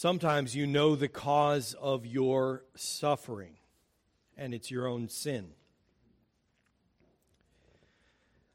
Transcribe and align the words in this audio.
Sometimes 0.00 0.54
you 0.54 0.64
know 0.64 0.94
the 0.94 1.08
cause 1.08 1.74
of 1.74 2.06
your 2.06 2.62
suffering, 2.76 3.56
and 4.36 4.54
it's 4.54 4.70
your 4.70 4.86
own 4.86 5.08
sin. 5.08 5.54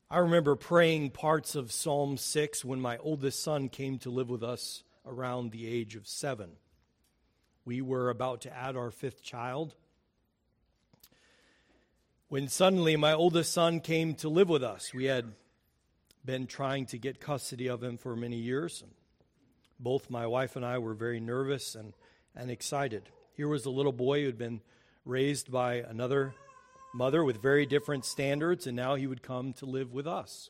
I 0.10 0.20
remember 0.20 0.56
praying 0.56 1.10
parts 1.10 1.56
of 1.56 1.74
Psalm 1.74 2.16
6 2.16 2.64
when 2.64 2.80
my 2.80 2.98
oldest 3.00 3.44
son 3.44 3.68
came 3.68 3.98
to 4.00 4.10
live 4.10 4.30
with 4.30 4.42
us 4.42 4.86
around 5.06 5.52
the 5.52 5.68
age 5.68 5.98
of 5.98 6.08
seven. 6.08 6.52
We 7.66 7.82
were 7.82 8.10
about 8.10 8.40
to 8.44 8.58
add 8.58 8.78
our 8.78 8.90
fifth 8.90 9.22
child. 9.22 9.76
When 12.30 12.48
suddenly 12.48 12.96
my 12.96 13.12
oldest 13.12 13.52
son 13.52 13.82
came 13.82 14.16
to 14.16 14.30
live 14.30 14.48
with 14.48 14.64
us, 14.64 14.94
we 14.94 15.08
had 15.08 15.34
been 16.24 16.48
trying 16.48 16.86
to 16.86 16.98
get 16.98 17.20
custody 17.20 17.68
of 17.68 17.84
him 17.84 17.98
for 17.98 18.16
many 18.16 18.38
years. 18.38 18.86
Both 19.80 20.10
my 20.10 20.28
wife 20.28 20.56
and 20.56 20.66
I 20.66 20.78
were 20.78 20.94
very 20.94 21.20
nervous 21.20 21.76
and, 21.76 21.94
and 22.36 22.50
excited. 22.50 23.10
Here 23.34 23.48
was 23.48 23.66
a 23.66 23.72
little 23.72 23.92
boy 23.92 24.22
who 24.22 24.28
had 24.28 24.38
been 24.38 24.62
raised 25.06 25.52
by 25.52 25.76
another 25.76 26.34
mother 26.94 27.24
with 27.24 27.42
very 27.42 27.66
different 27.66 28.06
standards, 28.06 28.68
and 28.68 28.76
now 28.76 28.96
he 28.96 29.08
would 29.08 29.24
come 29.24 29.54
to 29.54 29.66
live 29.66 29.92
with 29.92 30.08
us. 30.08 30.50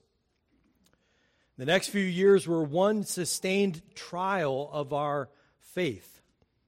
The 1.58 1.66
next 1.66 1.90
few 1.90 2.04
years 2.04 2.48
were 2.48 2.64
one 2.64 3.04
sustained 3.04 3.82
trial 3.96 4.70
of 4.74 4.92
our 4.92 5.30
faith. 5.60 6.22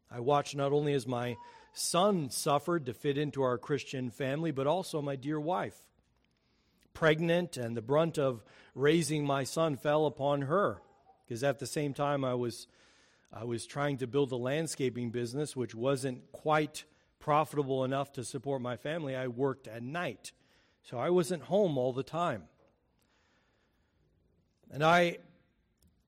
I 0.10 0.20
watched 0.20 0.55
not 0.55 0.72
only 0.72 0.94
as 0.94 1.08
my 1.08 1.35
son 1.74 2.30
suffered 2.30 2.85
to 2.85 2.94
fit 2.94 3.18
into 3.18 3.41
our 3.41 3.58
Christian 3.58 4.10
family, 4.10 4.52
but 4.52 4.68
also 4.68 5.02
my 5.02 5.16
dear 5.16 5.40
wife. 5.40 5.77
Pregnant, 6.94 7.58
and 7.58 7.76
the 7.76 7.82
brunt 7.82 8.18
of 8.18 8.44
raising 8.74 9.26
my 9.26 9.44
son 9.44 9.76
fell 9.76 10.05
upon 10.05 10.44
her, 10.44 10.82
because 11.26 11.44
at 11.44 11.60
the 11.60 11.68
same 11.68 11.94
time 11.94 12.24
I 12.24 12.34
was, 12.34 12.68
I 13.34 13.44
was 13.44 13.66
trying 13.66 13.98
to 13.98 14.08
build 14.08 14.32
a 14.32 14.38
landscaping 14.38 15.10
business, 15.10 15.56
which 15.56 15.74
wasn't 15.74 16.32
quite 16.32 16.86
profitable 17.20 17.84
enough 17.84 18.12
to 18.14 18.24
support 18.24 18.62
my 18.62 18.77
family, 18.77 19.16
I 19.16 19.27
worked 19.27 19.68
at 19.68 19.82
night. 19.82 20.32
So 20.84 20.99
I 20.99 21.10
wasn't 21.10 21.44
home 21.44 21.77
all 21.77 21.91
the 21.91 22.04
time. 22.04 22.44
And 24.72 24.84
I, 24.84 25.18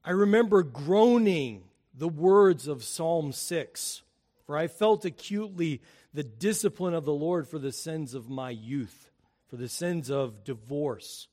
I 0.05 0.11
remember 0.11 0.61
groaning 0.61 1.63
the 1.95 2.07
words 2.07 2.67
of 2.67 2.83
Psalm 2.83 3.31
6, 3.31 4.03
for 4.45 4.55
I 4.55 4.67
felt 4.67 5.05
acutely 5.05 5.81
the 6.13 6.23
discipline 6.23 6.93
of 6.93 7.05
the 7.05 7.13
Lord 7.13 7.47
for 7.47 7.57
the 7.57 7.71
sins 7.71 8.13
of 8.13 8.29
my 8.29 8.51
youth, 8.51 9.09
for 9.47 9.55
the 9.55 9.69
sins 9.69 10.11
of 10.11 10.43
divorce. 10.43 11.27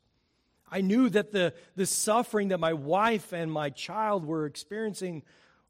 I 0.74 0.80
knew 0.80 1.08
that 1.10 1.30
the, 1.30 1.54
the 1.76 1.86
suffering 1.86 2.48
that 2.48 2.58
my 2.58 2.72
wife 2.72 3.32
and 3.32 3.52
my 3.52 3.70
child 3.70 4.26
were 4.26 4.44
experiencing 4.44 5.22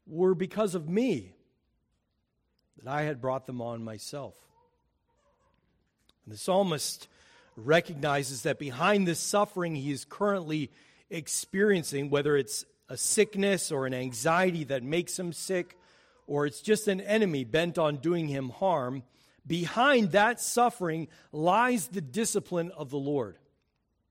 were 0.07 0.33
because 0.33 0.73
of 0.73 0.89
me 0.89 1.35
that 2.79 2.91
I 2.91 3.03
had 3.03 3.21
brought 3.21 3.45
them 3.45 3.61
on 3.61 3.83
myself. 3.83 4.33
And 6.25 6.33
the 6.33 6.39
psalmist 6.39 7.07
recognizes 7.55 8.41
that 8.43 8.57
behind 8.57 9.07
this 9.07 9.19
suffering 9.19 9.75
he 9.75 9.91
is 9.91 10.05
currently 10.05 10.71
experiencing, 11.11 12.09
whether 12.09 12.35
it's 12.35 12.65
a 12.89 12.97
sickness 12.97 13.71
or 13.71 13.85
an 13.85 13.93
anxiety 13.93 14.63
that 14.63 14.81
makes 14.81 15.19
him 15.19 15.33
sick, 15.33 15.77
or 16.25 16.47
it's 16.47 16.61
just 16.61 16.87
an 16.87 16.99
enemy 16.99 17.43
bent 17.43 17.77
on 17.77 17.97
doing 17.97 18.27
him 18.27 18.49
harm, 18.49 19.03
behind 19.45 20.13
that 20.13 20.41
suffering 20.41 21.07
lies 21.31 21.89
the 21.89 22.01
discipline 22.01 22.71
of 22.71 22.89
the 22.89 22.97
Lord. 22.97 23.37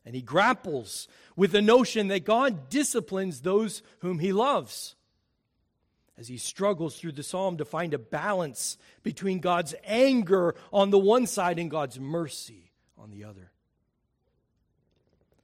And 0.07 0.15
he 0.15 0.23
grapples 0.23 1.09
with 1.35 1.53
the 1.53 1.63
notion 1.63 2.09
that 2.09 2.25
God 2.25 2.69
disciplines 2.69 3.41
those 3.41 3.83
whom 4.01 4.19
he 4.19 4.33
loves 4.33 4.97
as 6.17 6.29
he 6.29 6.37
struggles 6.37 6.97
through 6.97 7.13
the 7.13 7.23
psalm 7.23 7.57
to 7.57 7.65
find 7.65 7.93
a 7.95 7.99
balance 7.99 8.79
between 9.03 9.41
God's 9.41 9.75
anger 9.85 10.55
on 10.73 10.91
the 10.91 10.99
one 10.99 11.27
side 11.27 11.59
and 11.59 11.71
God's 11.71 11.99
mercy 11.99 12.71
on 12.97 13.11
the 13.11 13.25
other. 13.25 13.51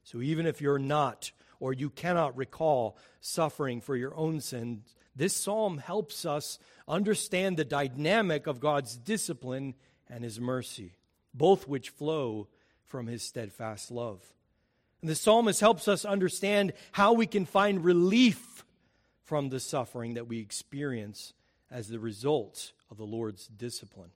So, 0.04 0.20
even 0.20 0.46
if 0.46 0.60
you're 0.60 0.78
not 0.78 1.32
or 1.58 1.72
you 1.72 1.90
cannot 1.90 2.36
recall 2.36 2.96
suffering 3.20 3.80
for 3.80 3.96
your 3.96 4.14
own 4.14 4.40
sins, 4.40 4.94
this 5.14 5.34
psalm 5.34 5.78
helps 5.78 6.24
us 6.24 6.58
understand 6.88 7.56
the 7.56 7.64
dynamic 7.64 8.46
of 8.46 8.60
God's 8.60 8.96
discipline 8.96 9.74
and 10.08 10.24
his 10.24 10.40
mercy, 10.40 10.96
both 11.34 11.68
which 11.68 11.90
flow 11.90 12.48
from 12.86 13.06
his 13.06 13.22
steadfast 13.22 13.90
love. 13.90 14.20
And 15.00 15.10
the 15.10 15.14
psalmist 15.14 15.60
helps 15.60 15.88
us 15.88 16.04
understand 16.04 16.72
how 16.92 17.12
we 17.12 17.26
can 17.26 17.46
find 17.46 17.84
relief 17.84 18.64
from 19.24 19.48
the 19.48 19.60
suffering 19.60 20.14
that 20.14 20.26
we 20.26 20.40
experience 20.40 21.32
as 21.70 21.88
the 21.88 22.00
result 22.00 22.72
of 22.90 22.96
the 22.96 23.06
Lord's 23.06 23.46
discipline. 23.46 24.10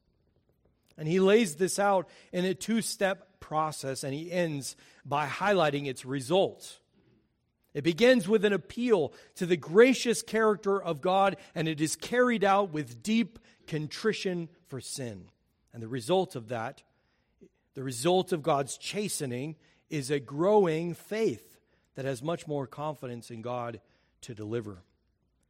And 0.99 1.09
he 1.09 1.21
lays 1.21 1.57
this 1.57 1.79
out 1.79 2.09
in 2.33 2.45
a 2.45 2.55
two 2.55 2.83
step 2.83 3.41
process, 3.41 4.05
and 4.05 4.15
he 4.15 4.31
ends 4.31 4.77
by 5.05 5.27
highlighting 5.27 5.87
its 5.87 6.05
result. 6.05 6.79
It 7.75 7.83
begins 7.83 8.29
with 8.29 8.45
an 8.45 8.53
appeal 8.53 9.13
to 9.35 9.47
the 9.47 9.57
gracious 9.57 10.23
character 10.23 10.81
of 10.81 11.01
God, 11.01 11.37
and 11.55 11.67
it 11.67 11.81
is 11.81 11.97
carried 11.97 12.45
out 12.45 12.73
with 12.73 13.03
deep 13.03 13.39
contrition 13.67 14.49
for 14.69 14.81
sin. 14.81 15.25
And 15.73 15.83
the 15.83 15.89
result 15.89 16.37
of 16.37 16.49
that, 16.49 16.83
the 17.75 17.83
result 17.83 18.33
of 18.33 18.43
God's 18.45 18.79
chastening, 18.79 19.57
is 19.91 20.11
a 20.11 20.21
growing 20.21 20.95
faith 20.95 21.59
that 21.95 22.05
has 22.05 22.23
much 22.23 22.47
more 22.47 22.67
confidence 22.67 23.31
in 23.31 23.43
God 23.43 23.81
to 24.23 24.35
deliver. 24.35 24.83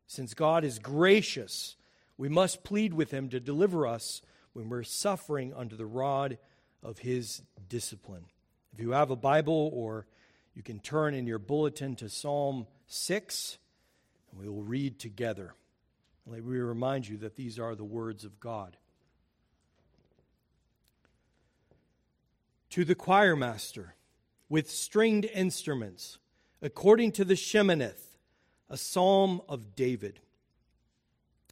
Since 0.07 0.35
God 0.35 0.65
is 0.65 0.79
gracious, 0.79 1.77
we 2.17 2.29
must 2.29 2.65
plead 2.65 2.95
with 2.95 3.11
Him 3.11 3.29
to 3.31 3.41
deliver 3.41 3.87
us 3.87 4.23
when 4.53 4.69
we're 4.69 4.83
suffering 4.83 5.53
under 5.55 5.77
the 5.77 5.87
rod 5.87 6.39
of 6.83 6.99
His 6.99 7.43
discipline. 7.69 8.27
If 8.73 8.81
you 8.81 8.91
have 8.91 9.11
a 9.11 9.17
Bible, 9.17 9.71
or 9.73 10.07
you 10.55 10.63
can 10.63 10.79
turn 10.81 11.15
in 11.15 11.27
your 11.27 11.39
bulletin 11.39 11.97
to 11.97 12.09
Psalm 12.09 12.67
6, 12.87 13.59
and 14.31 14.41
we 14.41 14.49
will 14.49 14.63
read 14.63 14.99
together. 14.99 15.55
Let 16.27 16.45
me 16.45 16.59
remind 16.59 17.09
you 17.09 17.19
that 17.19 17.37
these 17.37 17.59
are 17.59 17.75
the 17.75 17.85
words 17.85 18.25
of 18.25 18.41
God. 18.41 18.77
To 22.71 22.85
the 22.85 22.95
choir 22.95 23.37
master 23.37 23.95
with 24.55 24.71
stringed 24.71 25.25
instruments, 25.25 26.19
according 26.63 27.11
to 27.11 27.25
the 27.25 27.35
Sheminith 27.35 28.17
a 28.71 28.77
psalm 28.77 29.41
of 29.49 29.75
David. 29.75 30.21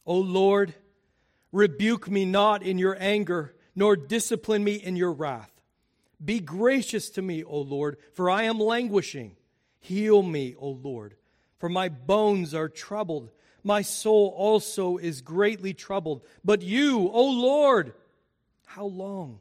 O 0.07 0.19
Lord, 0.19 0.73
rebuke 1.51 2.09
me 2.09 2.25
not 2.25 2.63
in 2.63 2.79
your 2.79 2.97
anger, 3.01 3.57
nor 3.75 3.97
discipline 3.97 4.63
me 4.63 4.75
in 4.75 4.95
your 4.95 5.11
wrath. 5.11 5.51
Be 6.25 6.39
gracious 6.39 7.11
to 7.11 7.23
me, 7.23 7.43
O 7.43 7.63
Lord, 7.63 7.97
for 8.13 8.31
I 8.31 8.45
am 8.45 8.61
languishing. 8.61 9.35
Heal 9.81 10.23
me, 10.23 10.55
O 10.57 10.69
Lord, 10.69 11.17
for 11.59 11.69
my 11.69 11.89
bones 11.89 12.55
are 12.55 12.69
troubled. 12.69 13.33
My 13.65 13.83
soul 13.83 14.33
also 14.37 14.97
is 14.97 15.23
greatly 15.23 15.75
troubled. 15.75 16.23
But 16.45 16.63
you, 16.63 17.11
O 17.13 17.25
Lord, 17.31 17.95
how 18.65 18.85
long? 18.85 19.41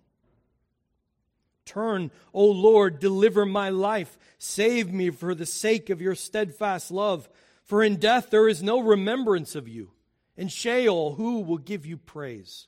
Turn, 1.71 2.11
O 2.33 2.45
Lord, 2.45 2.99
deliver 2.99 3.45
my 3.45 3.69
life. 3.69 4.17
Save 4.37 4.91
me 4.91 5.09
for 5.09 5.33
the 5.33 5.45
sake 5.45 5.89
of 5.89 6.01
your 6.01 6.15
steadfast 6.15 6.91
love. 6.91 7.29
For 7.63 7.81
in 7.81 7.95
death 7.95 8.29
there 8.29 8.49
is 8.49 8.61
no 8.61 8.81
remembrance 8.81 9.55
of 9.55 9.69
you. 9.69 9.91
In 10.35 10.49
Sheol, 10.49 11.15
who 11.15 11.39
will 11.39 11.57
give 11.57 11.85
you 11.85 11.95
praise? 11.95 12.67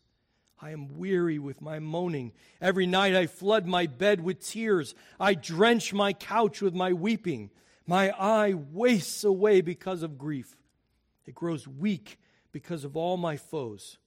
I 0.62 0.70
am 0.70 0.98
weary 0.98 1.38
with 1.38 1.62
my 1.62 1.80
moaning. 1.80 2.32
Every 2.62 2.88
night 2.88 3.14
I 3.14 3.28
flood 3.28 3.66
my 3.66 3.88
bed 3.88 4.22
with 4.22 4.40
tears. 4.40 4.96
I 5.20 5.34
drench 5.34 5.92
my 5.92 6.14
couch 6.14 6.62
with 6.62 6.74
my 6.74 6.94
weeping. 6.94 7.50
My 7.86 8.12
eye 8.12 8.54
wastes 8.54 9.26
away 9.26 9.60
because 9.60 10.02
of 10.02 10.18
grief. 10.18 10.56
It 11.26 11.36
grows 11.36 11.68
weak 11.68 12.18
because 12.54 12.86
of 12.86 12.96
all 12.96 13.18
my 13.18 13.36
foes. 13.36 13.98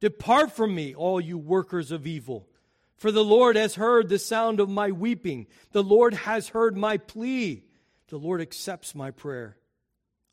Depart 0.00 0.52
from 0.52 0.74
me, 0.74 0.94
all 0.94 1.20
you 1.20 1.36
workers 1.36 1.90
of 1.90 2.06
evil. 2.06 2.48
For 2.96 3.12
the 3.12 3.24
Lord 3.24 3.56
has 3.56 3.74
heard 3.74 4.08
the 4.08 4.18
sound 4.18 4.58
of 4.58 4.70
my 4.70 4.90
weeping. 4.90 5.46
The 5.72 5.82
Lord 5.82 6.14
has 6.14 6.48
heard 6.48 6.76
my 6.76 6.96
plea. 6.96 7.64
The 8.08 8.16
Lord 8.16 8.40
accepts 8.40 8.94
my 8.94 9.10
prayer. 9.10 9.58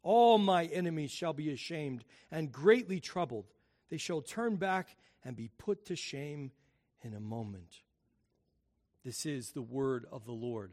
All 0.02 0.38
my 0.38 0.66
enemies 0.66 1.12
shall 1.12 1.34
be 1.34 1.52
ashamed 1.52 2.06
and 2.32 2.52
greatly 2.52 3.00
troubled. 3.00 3.46
They 3.90 3.98
shall 3.98 4.22
turn 4.22 4.56
back 4.56 4.96
and 5.24 5.36
be 5.36 5.50
put 5.58 5.86
to 5.86 5.96
shame 5.96 6.52
in 7.02 7.14
a 7.14 7.20
moment. 7.20 7.82
This 9.04 9.26
is 9.26 9.52
the 9.52 9.62
word 9.62 10.06
of 10.12 10.26
the 10.26 10.32
Lord. 10.32 10.72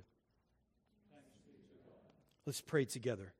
Let's 2.47 2.61
pray 2.61 2.85
together. 2.85 3.33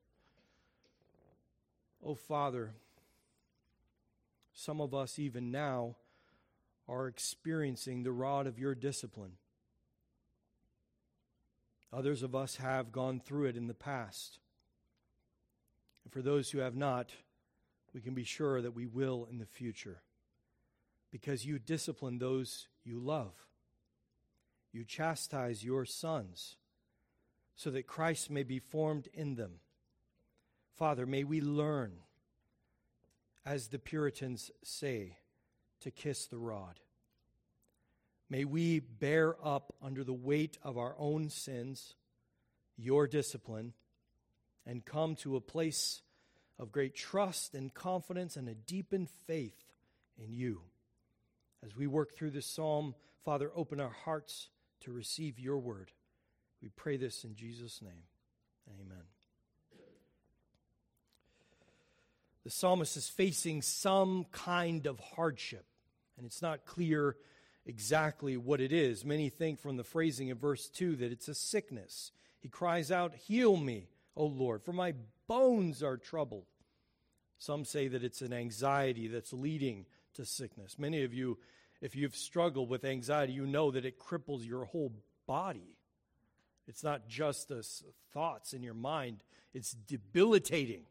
Oh, 2.03 2.15
Father, 2.15 2.73
some 4.53 4.81
of 4.81 4.93
us 4.93 5.19
even 5.19 5.51
now 5.51 5.95
are 6.91 7.07
experiencing 7.07 8.03
the 8.03 8.11
rod 8.11 8.45
of 8.45 8.59
your 8.59 8.75
discipline. 8.75 9.37
Others 11.93 12.21
of 12.21 12.35
us 12.35 12.57
have 12.57 12.91
gone 12.91 13.21
through 13.21 13.45
it 13.45 13.55
in 13.55 13.67
the 13.67 13.73
past. 13.73 14.39
And 16.03 16.11
for 16.11 16.21
those 16.21 16.51
who 16.51 16.59
have 16.59 16.75
not, 16.75 17.11
we 17.93 18.01
can 18.01 18.13
be 18.13 18.25
sure 18.25 18.61
that 18.61 18.75
we 18.75 18.85
will 18.85 19.25
in 19.31 19.37
the 19.37 19.45
future 19.45 20.01
because 21.11 21.45
you 21.45 21.59
discipline 21.59 22.17
those 22.17 22.67
you 22.83 22.99
love. 22.99 23.33
You 24.73 24.83
chastise 24.83 25.63
your 25.63 25.85
sons 25.85 26.55
so 27.55 27.69
that 27.71 27.87
Christ 27.87 28.29
may 28.29 28.43
be 28.43 28.59
formed 28.59 29.07
in 29.13 29.35
them. 29.35 29.59
Father, 30.73 31.05
may 31.05 31.23
we 31.23 31.41
learn, 31.41 31.91
as 33.45 33.67
the 33.67 33.79
Puritans 33.79 34.51
say, 34.63 35.17
to 35.81 35.91
kiss 35.91 36.25
the 36.27 36.37
rod. 36.37 36.79
May 38.29 38.45
we 38.45 38.79
bear 38.79 39.35
up 39.43 39.73
under 39.81 40.03
the 40.03 40.13
weight 40.13 40.57
of 40.63 40.77
our 40.77 40.95
own 40.97 41.29
sins, 41.29 41.95
your 42.77 43.07
discipline, 43.07 43.73
and 44.65 44.85
come 44.85 45.15
to 45.17 45.35
a 45.35 45.41
place 45.41 46.01
of 46.57 46.71
great 46.71 46.95
trust 46.95 47.55
and 47.55 47.73
confidence 47.73 48.37
and 48.37 48.47
a 48.47 48.53
deepened 48.53 49.09
faith 49.27 49.65
in 50.17 50.33
you. 50.33 50.61
As 51.63 51.75
we 51.75 51.87
work 51.87 52.15
through 52.15 52.31
this 52.31 52.45
psalm, 52.45 52.95
Father, 53.25 53.51
open 53.55 53.79
our 53.79 53.95
hearts 54.05 54.49
to 54.81 54.91
receive 54.91 55.39
your 55.39 55.57
word. 55.57 55.91
We 56.61 56.69
pray 56.69 56.97
this 56.97 57.23
in 57.23 57.35
Jesus' 57.35 57.81
name. 57.81 58.03
Amen. 58.79 59.03
The 62.43 62.49
psalmist 62.49 62.97
is 62.97 63.07
facing 63.07 63.61
some 63.61 64.25
kind 64.31 64.87
of 64.87 64.99
hardship, 64.99 65.65
and 66.21 66.27
it's 66.27 66.41
not 66.41 66.65
clear 66.65 67.17
exactly 67.65 68.37
what 68.37 68.61
it 68.61 68.71
is. 68.71 69.03
Many 69.03 69.29
think 69.29 69.59
from 69.59 69.75
the 69.75 69.83
phrasing 69.83 70.29
of 70.29 70.37
verse 70.37 70.69
2 70.69 70.97
that 70.97 71.11
it's 71.11 71.27
a 71.27 71.33
sickness. 71.33 72.11
He 72.39 72.47
cries 72.47 72.91
out, 72.91 73.15
Heal 73.15 73.57
me, 73.57 73.89
O 74.15 74.25
Lord, 74.25 74.63
for 74.63 74.71
my 74.71 74.93
bones 75.27 75.81
are 75.81 75.97
troubled. 75.97 76.45
Some 77.39 77.65
say 77.65 77.87
that 77.87 78.03
it's 78.03 78.21
an 78.21 78.33
anxiety 78.33 79.07
that's 79.07 79.33
leading 79.33 79.87
to 80.13 80.25
sickness. 80.25 80.77
Many 80.77 81.03
of 81.03 81.13
you, 81.13 81.39
if 81.81 81.95
you've 81.95 82.15
struggled 82.15 82.69
with 82.69 82.85
anxiety, 82.85 83.33
you 83.33 83.47
know 83.47 83.71
that 83.71 83.85
it 83.85 83.99
cripples 83.99 84.45
your 84.45 84.65
whole 84.65 84.93
body. 85.25 85.75
It's 86.67 86.83
not 86.83 87.07
just 87.07 87.47
the 87.47 87.65
thoughts 88.13 88.53
in 88.53 88.61
your 88.61 88.75
mind, 88.75 89.23
it's 89.55 89.71
debilitating. 89.71 90.83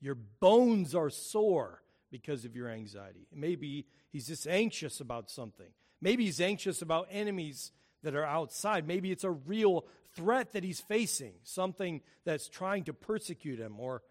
Your 0.00 0.14
bones 0.14 0.94
are 0.94 1.10
sore 1.10 1.82
because 2.10 2.44
of 2.44 2.56
your 2.56 2.68
anxiety. 2.68 3.26
Maybe 3.34 3.86
he's 4.10 4.26
just 4.26 4.46
anxious 4.46 5.00
about 5.00 5.30
something. 5.30 5.68
Maybe 6.00 6.24
he's 6.24 6.40
anxious 6.40 6.82
about 6.82 7.08
enemies 7.10 7.72
that 8.02 8.14
are 8.14 8.24
outside. 8.24 8.86
Maybe 8.86 9.10
it's 9.10 9.24
a 9.24 9.30
real 9.30 9.84
threat 10.14 10.52
that 10.52 10.64
he's 10.64 10.80
facing, 10.80 11.34
something 11.42 12.00
that's 12.24 12.48
trying 12.48 12.84
to 12.84 12.92
persecute 12.92 13.58
him 13.58 13.78
or 13.78 14.02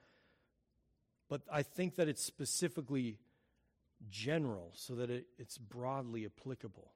but 1.29 1.41
I 1.51 1.63
think 1.63 1.95
that 1.95 2.07
it's 2.07 2.23
specifically 2.23 3.19
general 4.09 4.71
so 4.75 4.95
that 4.95 5.09
it, 5.09 5.27
it's 5.37 5.57
broadly 5.57 6.25
applicable. 6.25 6.91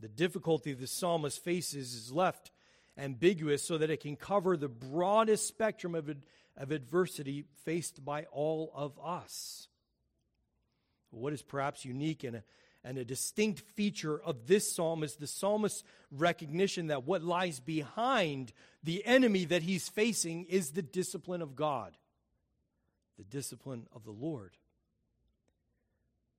The 0.00 0.08
difficulty 0.08 0.72
the 0.72 0.86
psalmist 0.86 1.42
faces 1.42 1.94
is 1.94 2.12
left 2.12 2.50
ambiguous 2.98 3.62
so 3.62 3.78
that 3.78 3.90
it 3.90 4.00
can 4.00 4.16
cover 4.16 4.56
the 4.56 4.68
broadest 4.68 5.46
spectrum 5.46 5.94
of, 5.94 6.10
of 6.56 6.70
adversity 6.70 7.44
faced 7.64 8.04
by 8.04 8.24
all 8.32 8.72
of 8.74 8.98
us. 9.02 9.68
What 11.10 11.32
is 11.32 11.42
perhaps 11.42 11.84
unique 11.84 12.24
and 12.24 12.36
a, 12.36 12.42
and 12.82 12.98
a 12.98 13.04
distinct 13.04 13.60
feature 13.60 14.20
of 14.20 14.46
this 14.46 14.74
psalm 14.74 15.02
is 15.02 15.16
the 15.16 15.26
psalmist's 15.26 15.84
recognition 16.10 16.88
that 16.88 17.04
what 17.04 17.22
lies 17.22 17.60
behind 17.60 18.52
the 18.82 19.04
enemy 19.06 19.44
that 19.46 19.62
he's 19.62 19.88
facing 19.88 20.44
is 20.44 20.70
the 20.70 20.82
discipline 20.82 21.40
of 21.40 21.56
God, 21.56 21.96
the 23.16 23.24
discipline 23.24 23.86
of 23.92 24.04
the 24.04 24.12
Lord. 24.12 24.56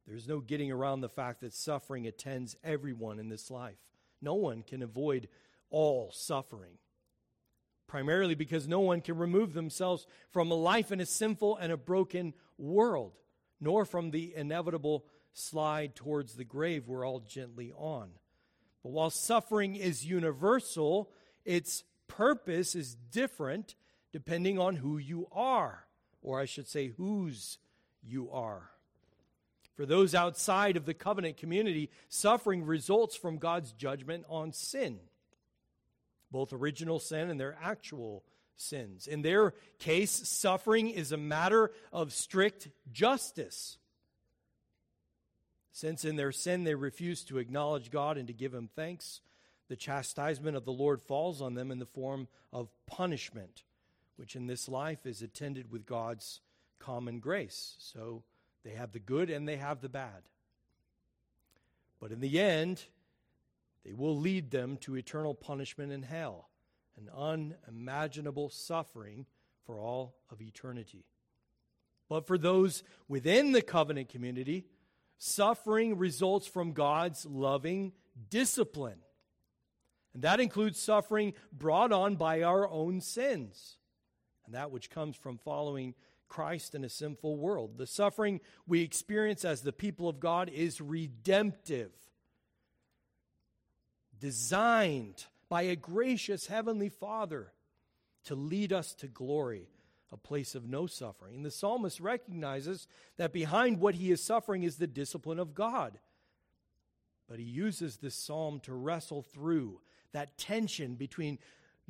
There's 0.07 0.27
no 0.27 0.39
getting 0.39 0.71
around 0.71 1.01
the 1.01 1.09
fact 1.09 1.41
that 1.41 1.53
suffering 1.53 2.05
attends 2.05 2.55
everyone 2.63 3.17
in 3.17 3.29
this 3.29 3.49
life. 3.49 3.79
No 4.21 4.35
one 4.35 4.61
can 4.61 4.83
avoid 4.83 5.27
all 5.71 6.11
suffering. 6.13 6.77
Primarily 7.87 8.35
because 8.35 8.67
no 8.67 8.79
one 8.79 9.01
can 9.01 9.17
remove 9.17 9.53
themselves 9.53 10.07
from 10.31 10.51
a 10.51 10.55
life 10.55 10.91
in 10.91 10.99
a 10.99 11.05
sinful 11.05 11.57
and 11.57 11.71
a 11.71 11.77
broken 11.77 12.33
world, 12.57 13.13
nor 13.59 13.85
from 13.85 14.11
the 14.11 14.33
inevitable 14.35 15.05
slide 15.33 15.95
towards 15.95 16.35
the 16.35 16.43
grave 16.43 16.87
we're 16.87 17.05
all 17.05 17.19
gently 17.19 17.71
on. 17.75 18.09
But 18.83 18.91
while 18.91 19.09
suffering 19.09 19.75
is 19.75 20.05
universal, 20.05 21.11
its 21.43 21.83
purpose 22.07 22.75
is 22.75 22.95
different 22.95 23.75
depending 24.11 24.57
on 24.57 24.77
who 24.77 24.97
you 24.97 25.27
are, 25.31 25.85
or 26.21 26.39
I 26.39 26.45
should 26.45 26.67
say, 26.67 26.87
whose 26.87 27.57
you 28.01 28.31
are. 28.31 28.71
For 29.75 29.85
those 29.85 30.15
outside 30.15 30.77
of 30.77 30.85
the 30.85 30.93
covenant 30.93 31.35
community, 31.35 31.91
suffering 32.07 32.63
results 32.63 33.15
from 33.15 33.37
God's 33.37 33.73
judgment 33.73 34.23
on 34.29 34.53
sin, 34.53 34.99
both 36.35 36.51
original 36.51 36.99
sin 36.99 37.29
and 37.29 37.39
their 37.39 37.57
actual 37.63 38.21
sins. 38.57 39.07
In 39.07 39.21
their 39.21 39.53
case, 39.79 40.11
suffering 40.11 40.89
is 40.89 41.13
a 41.13 41.17
matter 41.17 41.71
of 41.93 42.11
strict 42.11 42.67
justice. 42.91 43.77
Since 45.71 46.03
in 46.03 46.17
their 46.17 46.33
sin 46.33 46.65
they 46.65 46.75
refuse 46.75 47.23
to 47.25 47.37
acknowledge 47.37 47.89
God 47.89 48.17
and 48.17 48.27
to 48.27 48.33
give 48.33 48.53
Him 48.53 48.69
thanks, 48.75 49.21
the 49.69 49.77
chastisement 49.77 50.57
of 50.57 50.65
the 50.65 50.73
Lord 50.73 51.01
falls 51.01 51.41
on 51.41 51.53
them 51.53 51.71
in 51.71 51.79
the 51.79 51.85
form 51.85 52.27
of 52.51 52.67
punishment, 52.85 53.63
which 54.17 54.35
in 54.35 54.45
this 54.45 54.67
life 54.67 55.05
is 55.05 55.21
attended 55.21 55.71
with 55.71 55.85
God's 55.85 56.41
common 56.79 57.19
grace. 57.19 57.77
So 57.79 58.23
they 58.65 58.71
have 58.71 58.91
the 58.91 58.99
good 58.99 59.29
and 59.29 59.47
they 59.47 59.55
have 59.55 59.79
the 59.79 59.87
bad. 59.87 60.23
But 62.01 62.11
in 62.11 62.19
the 62.19 62.41
end, 62.41 62.83
they 63.85 63.93
will 63.93 64.17
lead 64.17 64.51
them 64.51 64.77
to 64.77 64.95
eternal 64.95 65.35
punishment 65.35 65.91
in 65.91 66.03
hell, 66.03 66.49
an 66.97 67.09
unimaginable 67.15 68.49
suffering 68.49 69.25
for 69.65 69.79
all 69.79 70.15
of 70.31 70.41
eternity. 70.41 71.05
But 72.09 72.27
for 72.27 72.37
those 72.37 72.83
within 73.07 73.51
the 73.51 73.61
covenant 73.61 74.09
community, 74.09 74.65
suffering 75.17 75.97
results 75.97 76.47
from 76.47 76.73
God's 76.73 77.25
loving 77.25 77.93
discipline. 78.29 78.99
And 80.13 80.23
that 80.23 80.39
includes 80.39 80.79
suffering 80.79 81.33
brought 81.51 81.91
on 81.91 82.15
by 82.15 82.41
our 82.41 82.69
own 82.69 83.01
sins 83.01 83.77
and 84.45 84.55
that 84.55 84.71
which 84.71 84.89
comes 84.89 85.15
from 85.15 85.37
following 85.37 85.93
Christ 86.27 86.75
in 86.75 86.83
a 86.83 86.89
sinful 86.89 87.37
world. 87.37 87.77
The 87.77 87.87
suffering 87.87 88.41
we 88.67 88.81
experience 88.81 89.45
as 89.45 89.61
the 89.61 89.73
people 89.73 90.07
of 90.07 90.19
God 90.19 90.49
is 90.49 90.81
redemptive, 90.81 91.91
designed 94.19 95.25
by 95.49 95.63
a 95.63 95.75
gracious 95.75 96.47
Heavenly 96.47 96.89
Father 96.89 97.51
to 98.25 98.35
lead 98.35 98.73
us 98.73 98.93
to 98.95 99.07
glory 99.07 99.69
a 100.11 100.17
place 100.17 100.55
of 100.55 100.67
no 100.67 100.87
suffering. 100.87 101.43
The 101.43 101.51
psalmist 101.51 101.99
recognizes 101.99 102.87
that 103.17 103.33
behind 103.33 103.79
what 103.79 103.95
he 103.95 104.11
is 104.11 104.23
suffering 104.23 104.63
is 104.63 104.77
the 104.77 104.87
discipline 104.87 105.39
of 105.39 105.53
God. 105.53 105.99
But 107.27 107.39
he 107.39 107.45
uses 107.45 107.97
this 107.97 108.15
psalm 108.15 108.59
to 108.61 108.73
wrestle 108.73 109.23
through 109.23 109.81
that 110.13 110.37
tension 110.37 110.95
between 110.95 111.39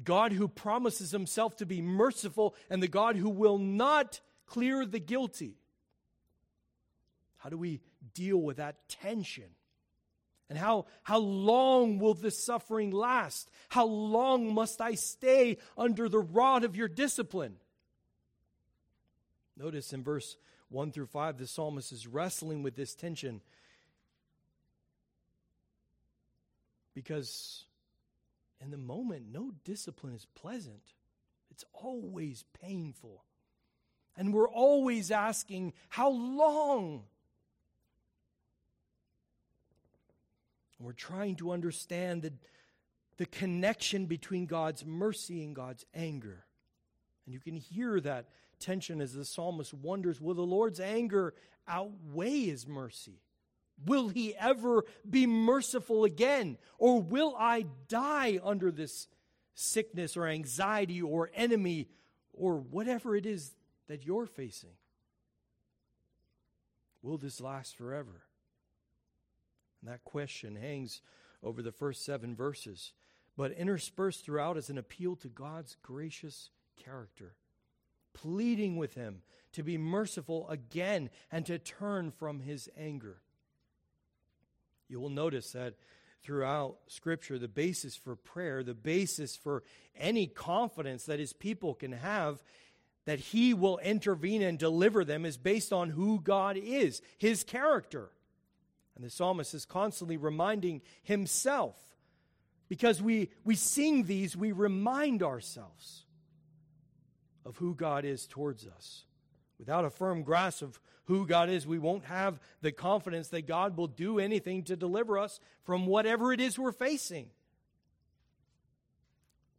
God 0.04 0.32
who 0.32 0.48
promises 0.48 1.12
himself 1.12 1.56
to 1.58 1.66
be 1.66 1.82
merciful 1.82 2.56
and 2.70 2.82
the 2.82 2.88
God 2.88 3.16
who 3.16 3.30
will 3.30 3.60
not 3.60 4.22
clear 4.46 4.86
the 4.86 5.00
guilty. 5.00 5.58
How 7.38 7.50
do 7.50 7.58
we 7.58 7.82
deal 8.14 8.38
with 8.38 8.58
that 8.58 8.90
tension? 8.90 9.52
And 10.50 10.60
how, 10.60 10.86
how 11.04 11.20
long 11.20 11.98
will 11.98 12.14
this 12.14 12.44
suffering 12.44 12.92
last? 12.92 13.50
How 13.70 13.86
long 13.86 14.54
must 14.54 14.80
I 14.80 14.94
stay 14.94 15.58
under 15.78 16.08
the 16.08 16.20
rod 16.20 16.64
of 16.64 16.76
your 16.76 16.88
discipline? 16.88 17.56
Notice 19.58 19.92
in 19.92 20.04
verse 20.04 20.38
1 20.70 20.92
through 20.92 21.08
5, 21.08 21.38
the 21.38 21.48
psalmist 21.48 21.92
is 21.92 22.06
wrestling 22.06 22.62
with 22.62 22.76
this 22.76 22.94
tension 22.94 23.42
because 26.94 27.66
in 28.62 28.72
the 28.72 28.78
moment, 28.78 29.26
no 29.32 29.52
discipline 29.64 30.16
is 30.16 30.26
pleasant, 30.34 30.94
it's 31.52 31.66
always 31.74 32.44
painful. 32.62 33.24
And 34.18 34.34
we're 34.34 34.50
always 34.50 35.12
asking, 35.12 35.74
How 35.90 36.10
long? 36.10 37.04
We're 40.80 40.94
trying 40.94 41.36
to 41.38 41.52
understand 41.52 42.22
the, 42.22 42.34
the 43.18 43.26
connection 43.26 44.06
between 44.06 44.46
God's 44.46 44.86
mercy 44.86 45.44
and 45.44 45.56
God's 45.56 45.86
anger. 45.94 46.46
And 47.26 47.34
you 47.34 47.40
can 47.40 47.56
hear 47.56 48.00
that 48.02 48.30
tension 48.60 49.02
as 49.02 49.14
the 49.14 49.26
psalmist 49.26 49.74
wonders 49.74 50.22
will 50.22 50.34
the 50.34 50.42
Lord's 50.42 50.80
anger 50.80 51.34
outweigh 51.68 52.46
his 52.46 52.68
mercy? 52.68 53.22
Will 53.86 54.10
he 54.10 54.36
ever 54.36 54.86
be 55.10 55.26
merciful 55.28 56.06
again? 56.06 56.58
Or 56.78 57.02
will 57.02 57.36
I 57.38 57.66
die 57.88 58.40
under 58.44 58.72
this 58.72 59.08
sickness 59.54 60.16
or 60.16 60.28
anxiety 60.28 61.02
or 61.02 61.30
enemy 61.34 61.88
or 62.34 62.58
whatever 62.58 63.16
it 63.16 63.26
is 63.26 63.54
that 63.88 64.06
you're 64.06 64.26
facing? 64.26 64.72
Will 67.02 67.18
this 67.18 67.42
last 67.42 67.76
forever? 67.76 68.25
That 69.86 70.04
question 70.04 70.56
hangs 70.56 71.02
over 71.44 71.62
the 71.62 71.72
first 71.72 72.04
seven 72.04 72.36
verses, 72.36 72.94
but 73.38 73.52
interspersed 73.52 74.26
throughout 74.26 74.58
is 74.58 74.70
an 74.70 74.78
appeal 74.78 75.16
to 75.18 75.28
God's 75.28 75.78
gracious 75.82 76.50
character, 76.82 77.36
pleading 78.14 78.78
with 78.78 78.96
Him 78.96 79.22
to 79.54 79.64
be 79.64 79.78
merciful 79.78 80.50
again 80.50 81.10
and 81.32 81.46
to 81.46 81.60
turn 81.60 82.12
from 82.12 82.40
His 82.40 82.70
anger. 82.78 83.18
You 84.88 85.00
will 85.00 85.10
notice 85.10 85.52
that 85.52 85.76
throughout 86.24 86.78
Scripture, 86.88 87.38
the 87.38 87.48
basis 87.48 87.96
for 87.96 88.16
prayer, 88.16 88.64
the 88.64 88.74
basis 88.74 89.36
for 89.36 89.64
any 89.96 90.28
confidence 90.28 91.06
that 91.06 91.20
His 91.20 91.34
people 91.34 91.74
can 91.74 91.92
have 91.92 92.44
that 93.06 93.20
He 93.20 93.54
will 93.54 93.78
intervene 93.80 94.42
and 94.42 94.58
deliver 94.58 95.06
them 95.06 95.26
is 95.26 95.38
based 95.38 95.72
on 95.72 95.92
who 95.92 96.20
God 96.20 96.58
is, 96.58 97.02
His 97.18 97.44
character. 97.44 98.10
And 98.96 99.04
the 99.04 99.10
psalmist 99.10 99.54
is 99.54 99.66
constantly 99.66 100.18
reminding 100.18 100.82
himself. 101.04 101.76
Because 102.70 103.02
we, 103.02 103.30
we 103.44 103.56
sing 103.56 104.06
these, 104.06 104.36
we 104.36 104.52
remind 104.52 105.22
ourselves 105.22 106.06
of 107.46 107.58
who 107.58 107.76
God 107.76 108.06
is 108.06 108.26
towards 108.26 108.66
us. 108.66 109.04
Without 109.60 109.86
a 109.86 109.90
firm 109.90 110.24
grasp 110.24 110.62
of 110.62 110.80
who 111.06 111.28
God 111.28 111.50
is, 111.50 111.68
we 111.68 111.78
won't 111.78 112.06
have 112.06 112.40
the 112.62 112.72
confidence 112.72 113.28
that 113.30 113.48
God 113.48 113.78
will 113.78 113.88
do 113.88 114.20
anything 114.20 114.64
to 114.64 114.76
deliver 114.76 115.20
us 115.20 115.40
from 115.64 115.86
whatever 115.86 116.34
it 116.34 116.42
is 116.42 116.58
we're 116.58 116.72
facing. 116.72 117.30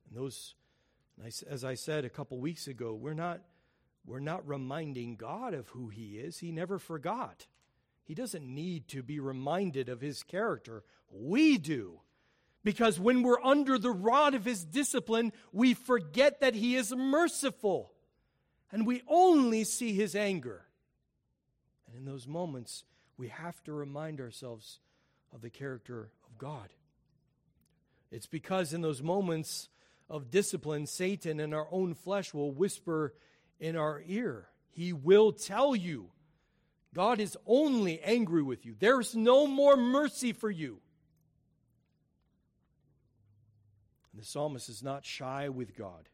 And 0.09 0.19
those, 0.19 0.55
as 1.49 1.65
I 1.65 1.75
said 1.75 2.05
a 2.05 2.11
couple 2.11 2.39
weeks 2.41 2.67
ago, 2.67 2.95
we're 2.95 3.15
not, 3.15 3.41
we're 4.05 4.19
not 4.19 4.47
reminding 4.47 5.17
God 5.17 5.55
of 5.55 5.69
who 5.69 5.89
He 5.89 6.19
is. 6.19 6.39
He 6.39 6.51
never 6.51 6.79
forgot. 6.79 7.47
He 8.07 8.15
doesn't 8.15 8.47
need 8.47 8.87
to 8.89 9.03
be 9.03 9.19
reminded 9.19 9.89
of 9.89 10.01
his 10.01 10.23
character. 10.23 10.85
We 11.11 11.59
do. 11.59 12.01
Because 12.63 13.01
when 13.01 13.23
we're 13.23 13.43
under 13.43 13.79
the 13.79 13.91
rod 13.91 14.35
of 14.35 14.45
his 14.45 14.65
discipline, 14.65 15.33
we 15.53 15.75
forget 15.75 16.41
that 16.41 16.55
he 16.55 16.77
is 16.77 16.95
merciful. 16.95 17.93
And 18.71 18.87
we 18.87 19.03
only 19.09 19.65
see 19.65 19.93
his 19.93 20.15
anger. 20.15 20.67
And 21.87 21.97
in 21.97 22.05
those 22.05 22.29
moments, 22.29 22.85
we 23.17 23.29
have 23.29 23.63
to 23.65 23.73
remind 23.73 24.21
ourselves 24.21 24.79
of 25.35 25.41
the 25.41 25.51
character 25.51 26.11
of 26.25 26.39
God. 26.39 26.69
It's 28.13 28.27
because 28.27 28.73
in 28.73 28.83
those 28.83 29.03
moments 29.03 29.69
of 30.09 30.31
discipline, 30.31 30.87
Satan 30.87 31.41
and 31.41 31.53
our 31.53 31.67
own 31.73 31.95
flesh 31.95 32.33
will 32.33 32.53
whisper 32.53 33.15
in 33.59 33.77
our 33.77 34.03
ear. 34.07 34.49
He 34.71 34.93
will 34.93 35.33
tell 35.33 35.75
you 35.75 36.11
God 36.97 37.21
is 37.21 37.37
only 37.45 38.01
angry 38.01 38.43
with 38.43 38.65
you. 38.65 38.75
There's 38.79 39.15
no 39.15 39.47
more 39.47 39.77
mercy 39.77 40.33
for 40.33 40.51
you. 40.51 40.81
And 44.11 44.23
the 44.23 44.25
psalmist 44.25 44.71
is 44.71 44.83
not 44.83 45.05
shy 45.05 45.51
with 45.51 45.77
God. 45.77 46.09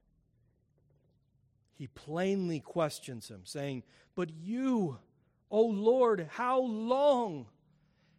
He 1.74 1.86
plainly 1.86 2.58
questions 2.58 3.28
him, 3.30 3.42
saying, 3.44 3.84
But 4.16 4.30
you, 4.30 4.98
O 5.52 5.62
Lord, 5.62 6.28
how 6.32 6.62
long? 6.62 7.46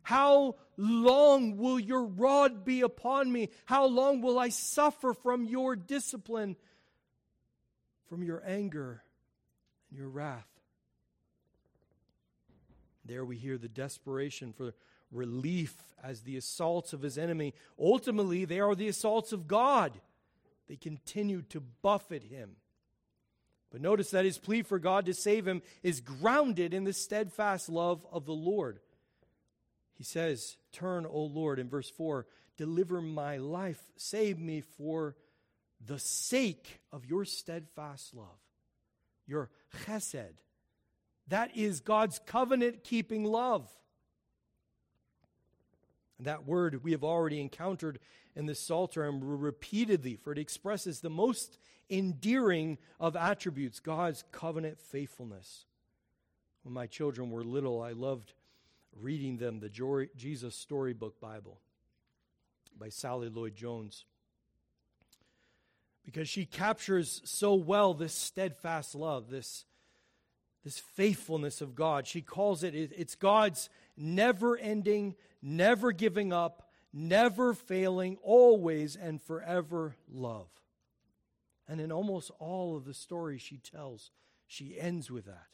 How 0.01 0.55
long 0.77 1.57
will 1.57 1.81
your 1.81 2.05
rod 2.05 2.63
be 2.63 2.79
upon 2.79 3.29
me? 3.29 3.49
How 3.65 3.87
long 3.87 4.21
will 4.21 4.39
I 4.39 4.47
suffer 4.47 5.13
from 5.13 5.43
your 5.43 5.75
discipline, 5.75 6.55
from 8.07 8.23
your 8.23 8.41
anger 8.45 9.03
and 9.89 9.99
your 9.99 10.07
wrath? 10.07 10.52
There 13.05 13.25
we 13.25 13.37
hear 13.37 13.57
the 13.57 13.67
desperation 13.67 14.53
for 14.53 14.73
relief 15.11 15.75
as 16.03 16.21
the 16.21 16.37
assaults 16.37 16.93
of 16.93 17.01
his 17.01 17.17
enemy. 17.17 17.53
Ultimately, 17.79 18.45
they 18.45 18.59
are 18.59 18.75
the 18.75 18.87
assaults 18.87 19.31
of 19.31 19.47
God. 19.47 19.93
They 20.67 20.75
continue 20.75 21.41
to 21.49 21.61
buffet 21.81 22.23
him. 22.23 22.55
But 23.71 23.81
notice 23.81 24.11
that 24.11 24.25
his 24.25 24.37
plea 24.37 24.61
for 24.61 24.79
God 24.79 25.07
to 25.07 25.13
save 25.13 25.47
him 25.47 25.61
is 25.81 25.99
grounded 25.99 26.73
in 26.73 26.83
the 26.83 26.93
steadfast 26.93 27.69
love 27.69 28.05
of 28.11 28.25
the 28.25 28.33
Lord. 28.33 28.79
He 29.95 30.03
says, 30.03 30.57
Turn, 30.71 31.05
O 31.05 31.21
Lord, 31.23 31.59
in 31.59 31.69
verse 31.69 31.89
4, 31.89 32.25
deliver 32.55 33.01
my 33.01 33.37
life, 33.37 33.81
save 33.95 34.39
me 34.39 34.61
for 34.61 35.15
the 35.85 35.99
sake 35.99 36.81
of 36.91 37.05
your 37.05 37.25
steadfast 37.25 38.13
love, 38.13 38.27
your 39.25 39.49
chesed, 39.85 40.35
that 41.27 41.55
is 41.55 41.79
God's 41.79 42.19
covenant 42.25 42.83
keeping 42.83 43.23
love. 43.23 43.69
That 46.19 46.45
word 46.45 46.83
we 46.83 46.91
have 46.91 47.03
already 47.03 47.41
encountered 47.41 47.99
in 48.35 48.45
the 48.45 48.55
Psalter 48.55 49.03
and 49.03 49.41
repeatedly, 49.41 50.15
for 50.15 50.31
it 50.31 50.37
expresses 50.37 50.99
the 50.99 51.09
most 51.09 51.57
endearing 51.89 52.77
of 52.99 53.15
attributes 53.15 53.79
God's 53.79 54.23
covenant 54.31 54.79
faithfulness. 54.79 55.65
When 56.63 56.73
my 56.73 56.87
children 56.87 57.29
were 57.29 57.43
little, 57.43 57.81
I 57.81 57.91
loved 57.91 58.33
reading 58.99 59.37
them 59.37 59.59
the 59.59 59.69
Jesus 60.15 60.55
Storybook 60.55 61.19
Bible 61.19 61.59
by 62.79 62.89
Sally 62.89 63.29
Lloyd 63.29 63.55
Jones 63.55 64.05
because 66.05 66.27
she 66.27 66.45
captures 66.45 67.21
so 67.23 67.53
well 67.53 67.93
this 67.93 68.13
steadfast 68.13 68.93
love, 68.95 69.29
this 69.29 69.65
this 70.63 70.79
faithfulness 70.79 71.61
of 71.61 71.75
God. 71.75 72.07
She 72.07 72.21
calls 72.21 72.63
it, 72.63 72.73
it's 72.73 73.15
God's 73.15 73.69
never 73.97 74.57
ending, 74.57 75.15
never 75.41 75.91
giving 75.91 76.31
up, 76.31 76.71
never 76.93 77.53
failing, 77.53 78.17
always 78.21 78.95
and 78.95 79.21
forever 79.21 79.95
love. 80.11 80.47
And 81.67 81.81
in 81.81 81.91
almost 81.91 82.31
all 82.39 82.75
of 82.75 82.85
the 82.85 82.93
stories 82.93 83.41
she 83.41 83.57
tells, 83.57 84.11
she 84.47 84.79
ends 84.79 85.09
with 85.09 85.25
that. 85.25 85.47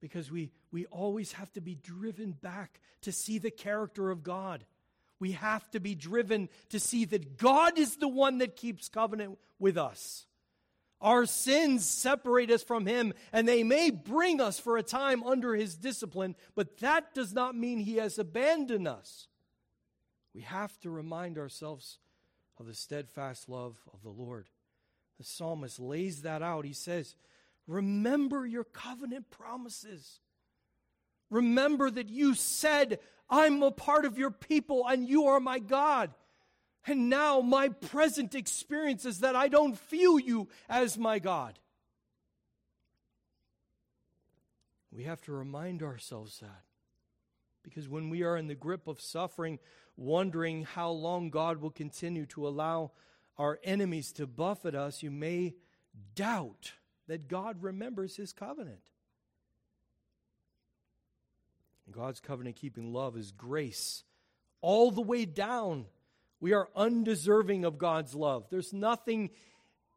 Because 0.00 0.30
we, 0.30 0.50
we 0.70 0.86
always 0.86 1.32
have 1.32 1.52
to 1.54 1.60
be 1.60 1.74
driven 1.74 2.32
back 2.32 2.80
to 3.02 3.12
see 3.12 3.38
the 3.38 3.50
character 3.50 4.10
of 4.10 4.22
God. 4.22 4.64
We 5.18 5.32
have 5.32 5.68
to 5.70 5.80
be 5.80 5.94
driven 5.94 6.48
to 6.70 6.78
see 6.78 7.04
that 7.06 7.38
God 7.38 7.78
is 7.78 7.96
the 7.96 8.08
one 8.08 8.38
that 8.38 8.56
keeps 8.56 8.88
covenant 8.88 9.38
with 9.58 9.78
us. 9.78 10.26
Our 11.00 11.26
sins 11.26 11.84
separate 11.86 12.50
us 12.50 12.62
from 12.62 12.86
Him, 12.86 13.12
and 13.32 13.46
they 13.46 13.62
may 13.62 13.90
bring 13.90 14.40
us 14.40 14.58
for 14.58 14.76
a 14.76 14.82
time 14.82 15.22
under 15.22 15.54
His 15.54 15.74
discipline, 15.74 16.34
but 16.54 16.78
that 16.78 17.14
does 17.14 17.32
not 17.32 17.54
mean 17.54 17.78
He 17.78 17.96
has 17.96 18.18
abandoned 18.18 18.88
us. 18.88 19.28
We 20.34 20.42
have 20.42 20.78
to 20.80 20.90
remind 20.90 21.38
ourselves 21.38 21.98
of 22.58 22.66
the 22.66 22.74
steadfast 22.74 23.48
love 23.48 23.76
of 23.92 24.02
the 24.02 24.10
Lord. 24.10 24.48
The 25.18 25.24
psalmist 25.24 25.80
lays 25.80 26.22
that 26.22 26.42
out. 26.42 26.64
He 26.64 26.72
says, 26.72 27.16
Remember 27.66 28.46
your 28.46 28.64
covenant 28.64 29.30
promises. 29.30 30.20
Remember 31.30 31.90
that 31.90 32.08
you 32.08 32.34
said, 32.34 33.00
I'm 33.28 33.62
a 33.62 33.70
part 33.70 34.04
of 34.04 34.18
your 34.18 34.30
people 34.30 34.86
and 34.86 35.08
you 35.08 35.26
are 35.26 35.40
my 35.40 35.58
God. 35.58 36.12
And 36.86 37.10
now 37.10 37.40
my 37.40 37.68
present 37.68 38.34
experience 38.34 39.04
is 39.04 39.20
that 39.20 39.34
I 39.34 39.48
don't 39.48 39.76
feel 39.76 40.18
you 40.18 40.48
as 40.68 40.96
my 40.96 41.18
God. 41.18 41.58
We 44.92 45.04
have 45.04 45.20
to 45.22 45.32
remind 45.32 45.82
ourselves 45.82 46.38
that. 46.40 46.62
Because 47.62 47.88
when 47.88 48.08
we 48.08 48.22
are 48.22 48.36
in 48.36 48.46
the 48.46 48.54
grip 48.54 48.86
of 48.86 49.00
suffering, 49.00 49.58
wondering 49.96 50.62
how 50.62 50.90
long 50.90 51.30
God 51.30 51.60
will 51.60 51.70
continue 51.70 52.24
to 52.26 52.46
allow 52.46 52.92
our 53.36 53.58
enemies 53.64 54.12
to 54.12 54.26
buffet 54.26 54.76
us, 54.76 55.02
you 55.02 55.10
may 55.10 55.54
doubt 56.14 56.72
that 57.08 57.28
God 57.28 57.62
remembers 57.62 58.16
his 58.16 58.32
covenant. 58.32 58.90
God's 61.90 62.20
covenant 62.20 62.56
keeping 62.56 62.92
love 62.92 63.16
is 63.16 63.32
grace 63.32 64.04
all 64.60 64.90
the 64.90 65.02
way 65.02 65.24
down 65.24 65.86
we 66.40 66.52
are 66.52 66.68
undeserving 66.76 67.64
of 67.64 67.78
God's 67.78 68.14
love. 68.14 68.46
There's 68.50 68.72
nothing 68.72 69.30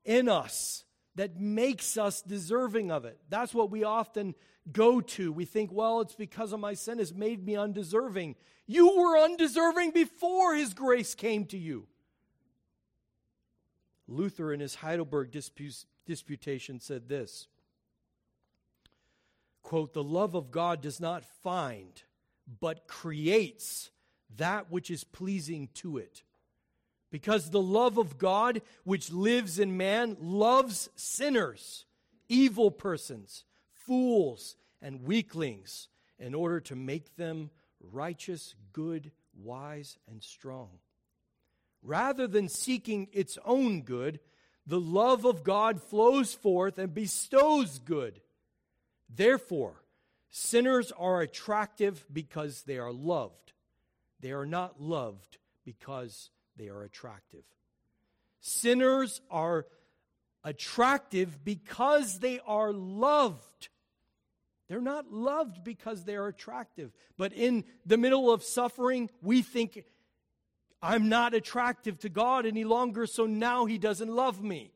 in 0.05 0.29
us 0.29 0.83
that 1.15 1.39
makes 1.39 1.97
us 1.97 2.21
deserving 2.21 2.91
of 2.91 3.05
it. 3.05 3.19
That's 3.29 3.53
what 3.53 3.71
we 3.71 3.83
often 3.83 4.35
go 4.71 5.01
to. 5.01 5.31
We 5.31 5.45
think, 5.45 5.71
well, 5.71 6.01
it's 6.01 6.15
because 6.15 6.53
of 6.53 6.59
my 6.59 6.73
sin 6.73 6.99
has 6.99 7.13
made 7.13 7.45
me 7.45 7.55
undeserving. 7.55 8.35
You 8.67 8.97
were 8.97 9.17
undeserving 9.17 9.91
before 9.91 10.55
his 10.55 10.73
grace 10.73 11.15
came 11.15 11.45
to 11.47 11.57
you. 11.57 11.87
Luther, 14.07 14.53
in 14.53 14.59
his 14.59 14.75
Heidelberg 14.75 15.31
disputation, 16.05 16.79
said 16.79 17.07
this 17.09 17.47
quote, 19.61 19.93
The 19.93 20.03
love 20.03 20.35
of 20.35 20.51
God 20.51 20.81
does 20.81 20.99
not 20.99 21.23
find, 21.43 22.01
but 22.59 22.87
creates 22.87 23.91
that 24.37 24.71
which 24.71 24.89
is 24.89 25.03
pleasing 25.03 25.69
to 25.75 25.97
it. 25.97 26.23
Because 27.11 27.49
the 27.49 27.61
love 27.61 27.97
of 27.97 28.17
God, 28.17 28.61
which 28.83 29.11
lives 29.11 29.57
in 29.59 29.77
man, 29.77 30.15
loves 30.19 30.89
sinners, 30.95 31.85
evil 32.27 32.69
persons, 32.69 33.45
fools, 33.73 34.55
and 34.81 35.03
weaklings 35.03 35.87
in 36.19 36.35
order 36.35 36.59
to 36.59 36.75
make 36.75 37.15
them 37.15 37.49
righteous, 37.81 38.55
good, 38.73 39.11
wise, 39.35 39.97
and 40.07 40.21
strong. 40.21 40.69
Rather 41.81 42.27
than 42.27 42.49
seeking 42.49 43.07
its 43.11 43.37
own 43.45 43.81
good, 43.81 44.19
the 44.67 44.79
love 44.79 45.25
of 45.25 45.43
God 45.43 45.81
flows 45.81 46.33
forth 46.33 46.77
and 46.77 46.93
bestows 46.93 47.79
good. 47.79 48.21
Therefore, 49.09 49.81
sinners 50.29 50.91
are 50.91 51.21
attractive 51.21 52.05
because 52.11 52.63
they 52.63 52.77
are 52.77 52.91
loved. 52.91 53.53
They 54.19 54.31
are 54.31 54.45
not 54.45 54.79
loved 54.79 55.37
because 55.65 56.29
they 56.59 56.67
are 56.67 56.83
attractive. 56.83 57.43
Sinners 58.41 59.21
are 59.31 59.65
attractive 60.43 61.43
because 61.43 62.19
they 62.19 62.39
are 62.45 62.71
loved. 62.71 63.69
They're 64.67 64.81
not 64.81 65.11
loved 65.11 65.63
because 65.63 66.03
they 66.03 66.15
are 66.15 66.27
attractive. 66.27 66.91
But 67.17 67.33
in 67.33 67.63
the 67.85 67.97
middle 67.97 68.31
of 68.31 68.43
suffering, 68.43 69.09
we 69.21 69.41
think, 69.41 69.83
I'm 70.81 71.09
not 71.09 71.33
attractive 71.33 71.97
to 71.99 72.09
God 72.09 72.45
any 72.45 72.63
longer, 72.63 73.07
so 73.07 73.25
now 73.25 73.65
He 73.65 73.77
doesn't 73.77 74.13
love 74.13 74.43
me. 74.43 74.71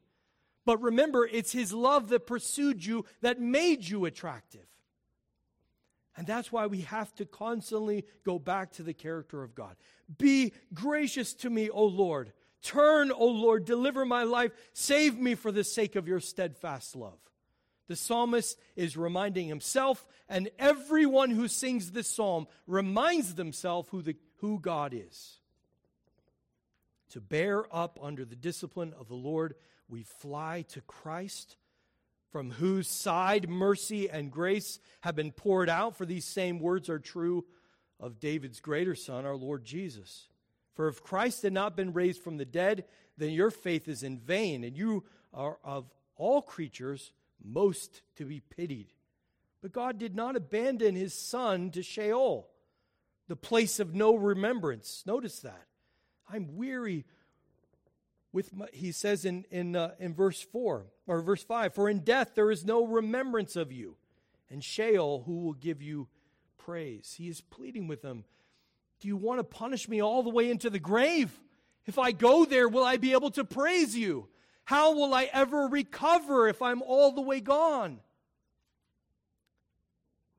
But 0.65 0.81
remember, 0.81 1.27
it's 1.31 1.51
His 1.51 1.73
love 1.73 2.09
that 2.09 2.25
pursued 2.25 2.83
you 2.83 3.05
that 3.21 3.39
made 3.39 3.87
you 3.87 4.05
attractive. 4.05 4.65
And 6.15 6.27
that's 6.27 6.51
why 6.51 6.67
we 6.67 6.81
have 6.81 7.13
to 7.15 7.25
constantly 7.25 8.05
go 8.23 8.37
back 8.37 8.73
to 8.73 8.83
the 8.83 8.93
character 8.93 9.41
of 9.41 9.55
God. 9.55 9.75
Be 10.17 10.53
gracious 10.73 11.33
to 11.35 11.49
me, 11.49 11.69
O 11.69 11.85
Lord. 11.85 12.33
Turn, 12.61 13.11
O 13.11 13.25
Lord, 13.25 13.65
deliver 13.65 14.05
my 14.05 14.23
life. 14.23 14.51
Save 14.73 15.17
me 15.17 15.35
for 15.35 15.51
the 15.51 15.63
sake 15.63 15.95
of 15.95 16.07
your 16.07 16.19
steadfast 16.19 16.95
love. 16.95 17.19
The 17.87 17.95
psalmist 17.95 18.57
is 18.75 18.95
reminding 18.95 19.47
himself, 19.47 20.05
and 20.29 20.49
everyone 20.57 21.31
who 21.31 21.47
sings 21.47 21.91
this 21.91 22.07
psalm 22.07 22.47
reminds 22.65 23.35
themselves 23.35 23.89
who, 23.89 24.01
the, 24.01 24.15
who 24.37 24.59
God 24.59 24.93
is. 24.93 25.39
To 27.09 27.21
bear 27.21 27.65
up 27.75 27.99
under 28.01 28.23
the 28.23 28.37
discipline 28.37 28.93
of 28.97 29.09
the 29.09 29.15
Lord, 29.15 29.55
we 29.89 30.03
fly 30.03 30.63
to 30.69 30.81
Christ, 30.81 31.57
from 32.33 32.49
whose 32.49 32.87
side 32.87 33.47
mercy 33.47 34.09
and 34.09 34.31
grace 34.31 34.79
have 35.01 35.15
been 35.15 35.31
poured 35.31 35.69
out, 35.69 35.95
for 35.95 36.03
these 36.03 36.25
same 36.25 36.59
words 36.59 36.89
are 36.89 36.97
true 36.97 37.45
of 37.99 38.19
David's 38.19 38.59
greater 38.59 38.95
son, 38.95 39.23
our 39.23 39.35
Lord 39.35 39.63
Jesus. 39.63 40.29
For 40.73 40.87
if 40.87 41.03
Christ 41.03 41.43
had 41.43 41.53
not 41.53 41.77
been 41.77 41.93
raised 41.93 42.23
from 42.23 42.37
the 42.37 42.43
dead, 42.43 42.85
then 43.19 43.29
your 43.29 43.51
faith 43.51 43.87
is 43.87 44.01
in 44.01 44.17
vain, 44.17 44.63
and 44.63 44.75
you 44.75 45.03
are 45.31 45.59
of 45.63 45.85
all 46.15 46.41
creatures 46.41 47.13
most 47.43 48.01
to 48.15 48.25
be 48.25 48.39
pitied. 48.39 48.87
But 49.61 49.71
God 49.71 49.99
did 49.99 50.15
not 50.15 50.35
abandon 50.35 50.95
his 50.95 51.13
son 51.13 51.69
to 51.69 51.83
Sheol, 51.83 52.49
the 53.27 53.35
place 53.35 53.79
of 53.79 53.93
no 53.93 54.15
remembrance. 54.15 55.03
Notice 55.05 55.39
that. 55.41 55.67
I'm 56.27 56.57
weary 56.57 57.05
with 58.33 58.53
my, 58.53 58.67
he 58.73 58.91
says 58.91 59.23
in 59.23 59.45
in 59.49 59.75
uh, 59.75 59.91
in 59.99 60.13
verse 60.13 60.41
4 60.41 60.85
or 61.07 61.21
verse 61.21 61.43
5 61.43 61.73
for 61.73 61.89
in 61.89 61.99
death 61.99 62.31
there 62.35 62.51
is 62.51 62.65
no 62.65 62.85
remembrance 62.85 63.55
of 63.55 63.71
you 63.71 63.95
and 64.49 64.63
Sheol 64.63 65.23
who 65.25 65.39
will 65.39 65.53
give 65.53 65.81
you 65.81 66.09
praise 66.57 67.15
he 67.17 67.29
is 67.29 67.39
pleading 67.39 67.87
with 67.87 68.01
them 68.01 68.25
do 68.99 69.07
you 69.07 69.15
want 69.15 69.39
to 69.39 69.43
punish 69.43 69.87
me 69.87 70.01
all 70.01 70.23
the 70.23 70.29
way 70.29 70.49
into 70.49 70.69
the 70.69 70.79
grave 70.79 71.39
if 71.85 71.97
I 71.97 72.11
go 72.11 72.43
there 72.43 72.67
will 72.67 72.83
I 72.83 72.97
be 72.97 73.13
able 73.13 73.31
to 73.31 73.45
praise 73.45 73.95
you 73.95 74.27
how 74.65 74.93
will 74.95 75.13
I 75.13 75.29
ever 75.33 75.67
recover 75.67 76.47
if 76.47 76.61
I'm 76.61 76.81
all 76.81 77.11
the 77.11 77.21
way 77.21 77.41
gone? 77.41 77.99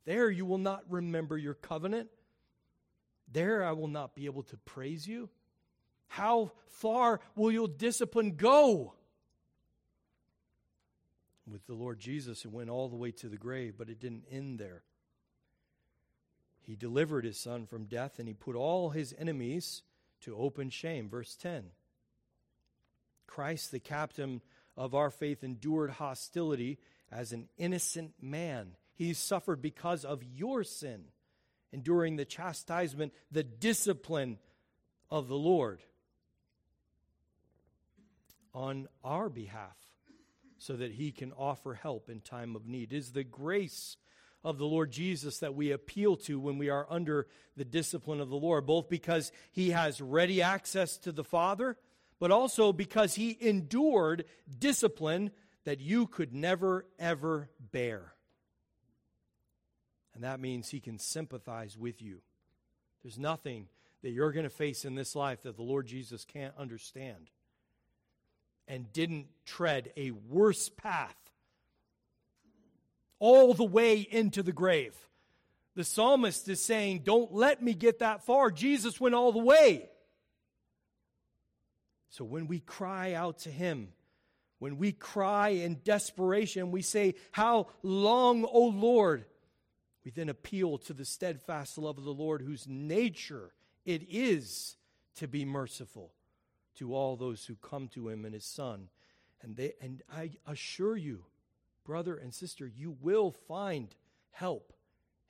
There 0.07 0.31
you 0.31 0.47
will 0.47 0.59
not 0.59 0.83
remember 0.89 1.37
your 1.37 1.55
covenant. 1.55 2.09
There 3.31 3.65
I 3.65 3.73
will 3.73 3.89
not 3.89 4.15
be 4.15 4.27
able 4.27 4.43
to 4.45 4.57
praise 4.59 5.07
you. 5.07 5.29
How 6.15 6.53
far 6.69 7.19
will 7.35 7.51
your 7.51 7.67
discipline 7.67 8.37
go? 8.37 8.95
With 11.45 11.67
the 11.67 11.75
Lord 11.75 11.99
Jesus, 11.99 12.45
it 12.45 12.53
went 12.53 12.71
all 12.71 12.89
the 12.89 12.95
way 12.95 13.11
to 13.11 13.29
the 13.29 13.37
grave, 13.37 13.75
but 13.77 13.89
it 13.89 13.99
didn't 13.99 14.27
end 14.31 14.61
there. 14.61 14.85
He 16.63 16.77
delivered 16.77 17.25
his 17.25 17.41
son 17.41 17.67
from 17.67 17.87
death 17.87 18.21
and 18.21 18.29
he 18.29 18.35
put 18.35 18.55
all 18.55 18.91
his 18.91 19.13
enemies 19.19 19.83
to 20.21 20.37
open 20.37 20.71
shame. 20.71 21.09
Verse 21.09 21.35
10. 21.35 21.65
Christ, 23.27 23.73
the 23.73 23.81
captain 23.81 24.41
of 24.77 24.95
our 24.95 25.11
faith, 25.11 25.43
endured 25.43 25.91
hostility 25.91 26.79
as 27.11 27.33
an 27.33 27.49
innocent 27.59 28.13
man. 28.23 28.77
He 28.95 29.15
suffered 29.15 29.61
because 29.61 30.05
of 30.05 30.23
your 30.23 30.63
sin, 30.63 31.07
enduring 31.73 32.15
the 32.15 32.25
chastisement, 32.25 33.13
the 33.33 33.43
discipline 33.43 34.39
of 35.11 35.27
the 35.27 35.35
Lord 35.35 35.81
on 38.55 38.89
our 39.03 39.29
behalf 39.29 39.77
so 40.59 40.75
that 40.75 40.93
he 40.93 41.13
can 41.13 41.33
offer 41.33 41.75
help 41.75 42.09
in 42.09 42.21
time 42.21 42.57
of 42.57 42.67
need. 42.67 42.93
It 42.93 42.97
is 42.97 43.13
the 43.13 43.25
grace 43.25 43.97
of 44.43 44.59
the 44.59 44.67
Lord 44.67 44.91
Jesus 44.91 45.39
that 45.39 45.55
we 45.55 45.73
appeal 45.73 46.17
to 46.17 46.39
when 46.39 46.59
we 46.59 46.71
are 46.71 46.87
under 46.89 47.27
the 47.57 47.65
discipline 47.65 48.21
of 48.21 48.29
the 48.29 48.37
Lord, 48.37 48.67
both 48.67 48.89
because 48.89 49.33
he 49.53 49.71
has 49.71 50.01
ready 50.01 50.41
access 50.41 50.97
to 50.99 51.13
the 51.13 51.25
Father 51.25 51.77
but 52.25 52.31
also 52.31 52.73
because 52.73 53.15
he 53.15 53.37
endured 53.41 54.25
discipline 54.59 55.31
that 55.65 55.81
you 55.81 56.07
could 56.07 56.33
never, 56.35 56.87
ever 56.99 57.51
bear. 57.73 58.15
And 60.15 60.25
that 60.25 60.41
means 60.41 60.69
he 60.69 60.81
can 60.81 60.99
sympathize 60.99 61.77
with 61.77 62.01
you. 62.01 62.21
There's 63.03 63.19
nothing 63.19 63.69
that 64.03 64.11
you're 64.11 64.33
going 64.33 64.45
to 64.45 64.51
face 64.51 64.85
in 64.85 64.95
this 64.95 65.17
life 65.17 65.43
that 65.43 65.57
the 65.57 65.63
Lord 65.63 65.87
Jesus 65.87 66.25
can't 66.25 66.55
understand 66.57 67.31
and 68.69 68.93
didn't 68.93 69.27
tread 69.45 69.93
a 69.97 70.11
worse 70.11 70.69
path 70.69 71.17
all 73.19 73.55
the 73.55 73.65
way 73.65 74.01
into 74.01 74.43
the 74.43 74.53
grave. 74.53 74.95
The 75.75 75.85
psalmist 75.85 76.49
is 76.49 76.63
saying, 76.63 77.03
Don't 77.05 77.33
let 77.33 77.63
me 77.63 77.75
get 77.75 77.99
that 77.99 78.25
far. 78.25 78.51
Jesus 78.51 79.01
went 79.01 79.15
all 79.15 79.33
the 79.33 79.39
way. 79.39 79.89
So 82.11 82.25
when 82.25 82.47
we 82.47 82.61
cry 82.61 83.15
out 83.15 83.39
to 83.41 83.51
Him, 83.51 83.89
when 84.59 84.79
we 84.79 84.93
cry 84.93 85.49
in 85.49 85.81
desperation, 85.85 86.71
we 86.71 86.83
say, 86.83 87.15
How 87.33 87.69
long, 87.83 88.45
O 88.45 88.67
Lord? 88.67 89.25
We 90.05 90.11
then 90.11 90.29
appeal 90.29 90.79
to 90.79 90.93
the 90.93 91.05
steadfast 91.05 91.79
love 91.79 91.99
of 91.99 92.05
the 92.05 92.13
Lord, 92.13 92.43
whose 92.43 92.69
nature 92.69 93.53
it 93.85 94.03
is 94.09 94.77
to 95.17 95.27
be 95.27 95.45
merciful 95.45 96.13
to 96.77 96.95
all 96.95 97.17
those 97.17 97.47
who 97.47 97.57
come 97.57 97.89
to 97.89 98.09
Him 98.09 98.25
and 98.25 98.35
His 98.35 98.45
Son. 98.45 98.89
And, 99.43 99.57
they, 99.57 99.75
and 99.81 100.03
I 100.13 100.31
assure 100.47 100.97
you, 100.97 101.25
brother 101.85 102.17
and 102.17 102.33
sister, 102.33 102.67
you 102.67 102.97
will 103.01 103.31
find 103.31 103.95
help 104.31 104.73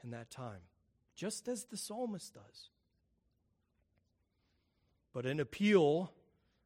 in 0.03 0.11
that 0.11 0.31
time, 0.31 0.61
just 1.15 1.49
as 1.49 1.65
the 1.65 1.77
psalmist 1.77 2.35
does. 2.35 2.69
But 5.13 5.27
an 5.27 5.41
appeal 5.41 6.13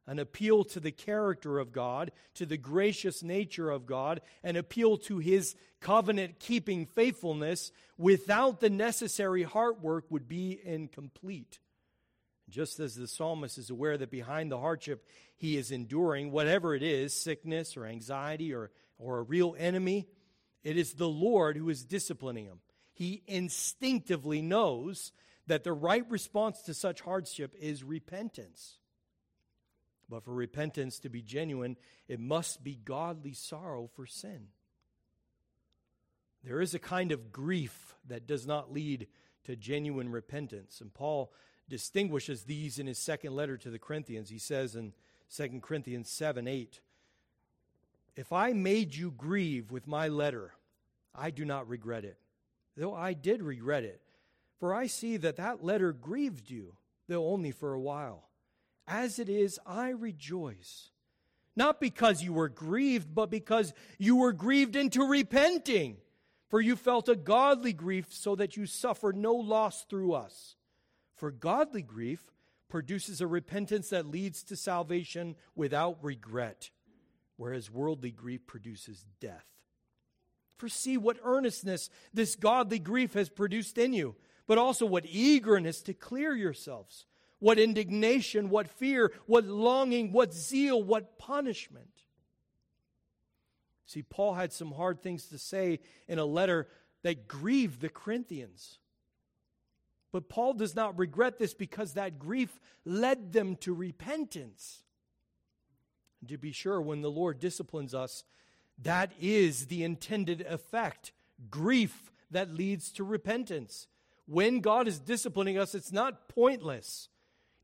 an 0.08 0.18
appeal 0.18 0.64
to 0.64 0.80
the 0.80 0.90
character 0.90 1.58
of 1.58 1.70
God, 1.70 2.12
to 2.34 2.46
the 2.46 2.56
gracious 2.56 3.22
nature 3.22 3.70
of 3.70 3.84
God, 3.84 4.22
an 4.42 4.56
appeal 4.56 4.96
to 4.96 5.18
his 5.18 5.54
covenant 5.80 6.40
keeping 6.40 6.86
faithfulness 6.86 7.70
without 7.98 8.60
the 8.60 8.70
necessary 8.70 9.42
heart 9.42 9.82
work 9.82 10.06
would 10.08 10.26
be 10.26 10.58
incomplete. 10.64 11.58
Just 12.48 12.80
as 12.80 12.94
the 12.94 13.08
psalmist 13.08 13.58
is 13.58 13.70
aware 13.70 13.98
that 13.98 14.10
behind 14.10 14.50
the 14.50 14.58
hardship 14.58 15.06
he 15.36 15.56
is 15.56 15.70
enduring, 15.70 16.30
whatever 16.30 16.74
it 16.74 16.82
is 16.82 17.14
sickness 17.14 17.76
or 17.76 17.86
anxiety 17.86 18.54
or, 18.54 18.70
or 18.98 19.18
a 19.18 19.22
real 19.22 19.54
enemy 19.58 20.08
it 20.64 20.76
is 20.76 20.94
the 20.94 21.08
Lord 21.08 21.56
who 21.56 21.68
is 21.68 21.84
disciplining 21.84 22.44
him. 22.44 22.60
He 22.92 23.22
instinctively 23.26 24.42
knows 24.42 25.12
that 25.46 25.64
the 25.64 25.72
right 25.72 26.04
response 26.10 26.62
to 26.62 26.74
such 26.74 27.00
hardship 27.00 27.54
is 27.58 27.84
repentance. 27.84 28.78
But 30.08 30.24
for 30.24 30.34
repentance 30.34 30.98
to 31.00 31.08
be 31.08 31.22
genuine, 31.22 31.76
it 32.08 32.18
must 32.18 32.64
be 32.64 32.74
godly 32.74 33.32
sorrow 33.32 33.88
for 33.94 34.06
sin. 34.06 34.48
There 36.44 36.60
is 36.60 36.74
a 36.74 36.78
kind 36.78 37.12
of 37.12 37.32
grief 37.32 37.94
that 38.06 38.26
does 38.26 38.46
not 38.46 38.72
lead 38.72 39.06
to 39.44 39.56
genuine 39.56 40.10
repentance. 40.10 40.80
And 40.80 40.92
Paul 40.92 41.32
distinguishes 41.68 42.44
these 42.44 42.78
in 42.78 42.86
his 42.86 42.98
second 42.98 43.34
letter 43.34 43.56
to 43.58 43.70
the 43.70 43.78
Corinthians. 43.78 44.30
He 44.30 44.38
says 44.38 44.74
in 44.74 44.92
2 45.34 45.60
Corinthians 45.60 46.10
7 46.10 46.48
8, 46.48 46.80
If 48.16 48.32
I 48.32 48.52
made 48.52 48.94
you 48.94 49.10
grieve 49.10 49.70
with 49.70 49.86
my 49.86 50.08
letter, 50.08 50.54
I 51.14 51.30
do 51.30 51.44
not 51.44 51.68
regret 51.68 52.04
it, 52.04 52.18
though 52.76 52.94
I 52.94 53.12
did 53.12 53.42
regret 53.42 53.84
it. 53.84 54.00
For 54.58 54.74
I 54.74 54.86
see 54.86 55.16
that 55.18 55.36
that 55.36 55.64
letter 55.64 55.92
grieved 55.92 56.50
you, 56.50 56.76
though 57.06 57.28
only 57.28 57.52
for 57.52 57.74
a 57.74 57.80
while. 57.80 58.28
As 58.86 59.18
it 59.18 59.28
is, 59.28 59.60
I 59.66 59.90
rejoice, 59.90 60.90
not 61.54 61.80
because 61.80 62.22
you 62.22 62.32
were 62.32 62.48
grieved, 62.48 63.14
but 63.14 63.30
because 63.30 63.72
you 63.98 64.16
were 64.16 64.32
grieved 64.32 64.76
into 64.76 65.02
repenting. 65.02 65.98
For 66.48 66.60
you 66.62 66.76
felt 66.76 67.10
a 67.10 67.14
godly 67.14 67.74
grief, 67.74 68.06
so 68.10 68.34
that 68.36 68.56
you 68.56 68.64
suffered 68.64 69.16
no 69.16 69.34
loss 69.34 69.84
through 69.84 70.14
us. 70.14 70.56
For 71.18 71.32
godly 71.32 71.82
grief 71.82 72.32
produces 72.68 73.20
a 73.20 73.26
repentance 73.26 73.90
that 73.90 74.06
leads 74.06 74.42
to 74.44 74.56
salvation 74.56 75.34
without 75.56 75.98
regret, 76.02 76.70
whereas 77.36 77.70
worldly 77.70 78.12
grief 78.12 78.46
produces 78.46 79.04
death. 79.20 79.44
For 80.56 80.68
see 80.68 80.96
what 80.96 81.18
earnestness 81.24 81.90
this 82.14 82.36
godly 82.36 82.78
grief 82.78 83.14
has 83.14 83.28
produced 83.28 83.78
in 83.78 83.92
you, 83.92 84.14
but 84.46 84.58
also 84.58 84.86
what 84.86 85.06
eagerness 85.06 85.82
to 85.82 85.92
clear 85.92 86.34
yourselves, 86.34 87.04
what 87.40 87.58
indignation, 87.58 88.48
what 88.48 88.68
fear, 88.68 89.12
what 89.26 89.44
longing, 89.44 90.12
what 90.12 90.32
zeal, 90.32 90.80
what 90.80 91.18
punishment. 91.18 91.90
See, 93.86 94.02
Paul 94.02 94.34
had 94.34 94.52
some 94.52 94.72
hard 94.72 95.00
things 95.00 95.26
to 95.26 95.38
say 95.38 95.80
in 96.06 96.18
a 96.18 96.24
letter 96.24 96.68
that 97.02 97.26
grieved 97.26 97.80
the 97.80 97.88
Corinthians. 97.88 98.78
But 100.12 100.28
Paul 100.28 100.54
does 100.54 100.74
not 100.74 100.98
regret 100.98 101.38
this 101.38 101.54
because 101.54 101.94
that 101.94 102.18
grief 102.18 102.58
led 102.84 103.32
them 103.32 103.56
to 103.56 103.74
repentance. 103.74 104.82
And 106.20 106.28
to 106.30 106.38
be 106.38 106.52
sure, 106.52 106.80
when 106.80 107.02
the 107.02 107.10
Lord 107.10 107.38
disciplines 107.38 107.94
us, 107.94 108.24
that 108.82 109.12
is 109.20 109.66
the 109.66 109.84
intended 109.84 110.40
effect 110.42 111.12
grief 111.50 112.10
that 112.30 112.54
leads 112.54 112.90
to 112.92 113.04
repentance. 113.04 113.86
When 114.26 114.60
God 114.60 114.88
is 114.88 114.98
disciplining 114.98 115.58
us, 115.58 115.74
it's 115.74 115.92
not 115.92 116.28
pointless, 116.28 117.08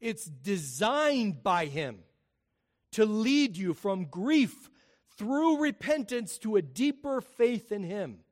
it's 0.00 0.24
designed 0.24 1.42
by 1.42 1.66
Him 1.66 1.98
to 2.92 3.04
lead 3.04 3.56
you 3.56 3.74
from 3.74 4.06
grief 4.06 4.70
through 5.16 5.60
repentance 5.60 6.38
to 6.38 6.56
a 6.56 6.62
deeper 6.62 7.20
faith 7.20 7.72
in 7.72 7.84
Him. 7.84 8.23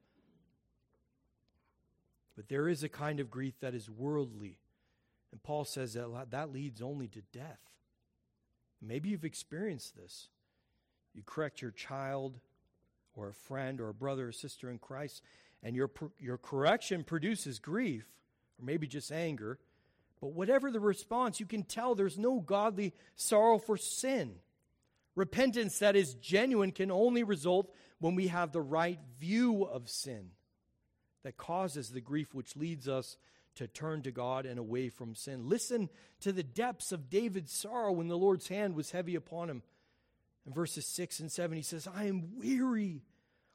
But 2.37 2.49
there 2.49 2.69
is 2.69 2.83
a 2.83 2.89
kind 2.89 3.21
of 3.21 3.31
grief 3.31 3.55
that 3.61 3.75
is 3.75 3.91
worldly. 3.91 4.59
And 5.31 5.43
Paul 5.43 5.65
says 5.65 5.95
that 5.95 6.31
that 6.31 6.53
leads 6.53 6.81
only 6.81 7.09
to 7.09 7.21
death. 7.33 7.61
Maybe 8.81 9.11
you've 9.11 9.25
experienced 9.25 9.97
this. 9.97 10.29
You 11.15 11.23
correct 11.25 11.63
your 11.63 11.71
child 11.71 12.39
or 13.15 13.29
a 13.29 13.35
friend 13.35 13.81
or 13.81 13.89
a 13.89 13.95
brother 13.95 14.29
or 14.29 14.33
sister 14.33 14.71
in 14.71 14.79
Christ, 14.79 15.23
and 15.63 15.77
your, 15.77 15.91
your 16.19 16.39
correction 16.39 17.05
produces 17.05 17.59
grief, 17.59 18.07
or 18.59 18.65
maybe 18.65 18.87
just 18.87 19.13
anger. 19.13 19.59
But 20.21 20.33
whatever 20.33 20.71
the 20.71 20.81
response, 20.81 21.39
you 21.39 21.47
can 21.47 21.63
tell 21.65 21.95
there's 21.95 22.19
no 22.19 22.41
godly 22.41 22.95
sorrow 23.15 23.59
for 23.59 23.77
sin. 23.77 24.37
Repentance 25.15 25.79
that 25.81 25.95
is 25.95 26.15
genuine 26.15 26.73
can 26.73 26.91
only 26.91 27.23
result 27.23 27.71
when 27.99 28.15
we 28.15 28.29
have 28.29 28.53
the 28.53 28.63
right 28.63 28.99
view 29.21 29.65
of 29.65 29.91
sin 29.91 30.31
that 31.23 31.37
causes 31.37 31.91
the 31.91 32.01
grief 32.01 32.35
which 32.35 32.57
leads 32.57 32.89
us 32.89 33.17
to 33.55 33.67
turn 33.67 34.03
to 34.03 34.11
God 34.11 34.47
and 34.47 34.59
away 34.59 34.89
from 34.89 35.15
sin. 35.15 35.49
Listen 35.49 35.89
to 36.21 36.33
the 36.33 36.43
depths 36.43 36.93
of 36.93 37.11
David's 37.11 37.53
sorrow 37.53 37.93
when 37.93 38.09
the 38.09 38.17
Lord's 38.17 38.49
hand 38.49 38.75
was 38.75 38.93
heavy 38.93 39.15
upon 39.15 39.51
him. 39.51 39.63
In 40.47 40.53
verses 40.53 40.87
6 40.87 41.21
and 41.21 41.31
7, 41.31 41.57
he 41.57 41.63
says, 41.63 41.87
I 41.95 42.05
am 42.05 42.39
weary 42.39 43.03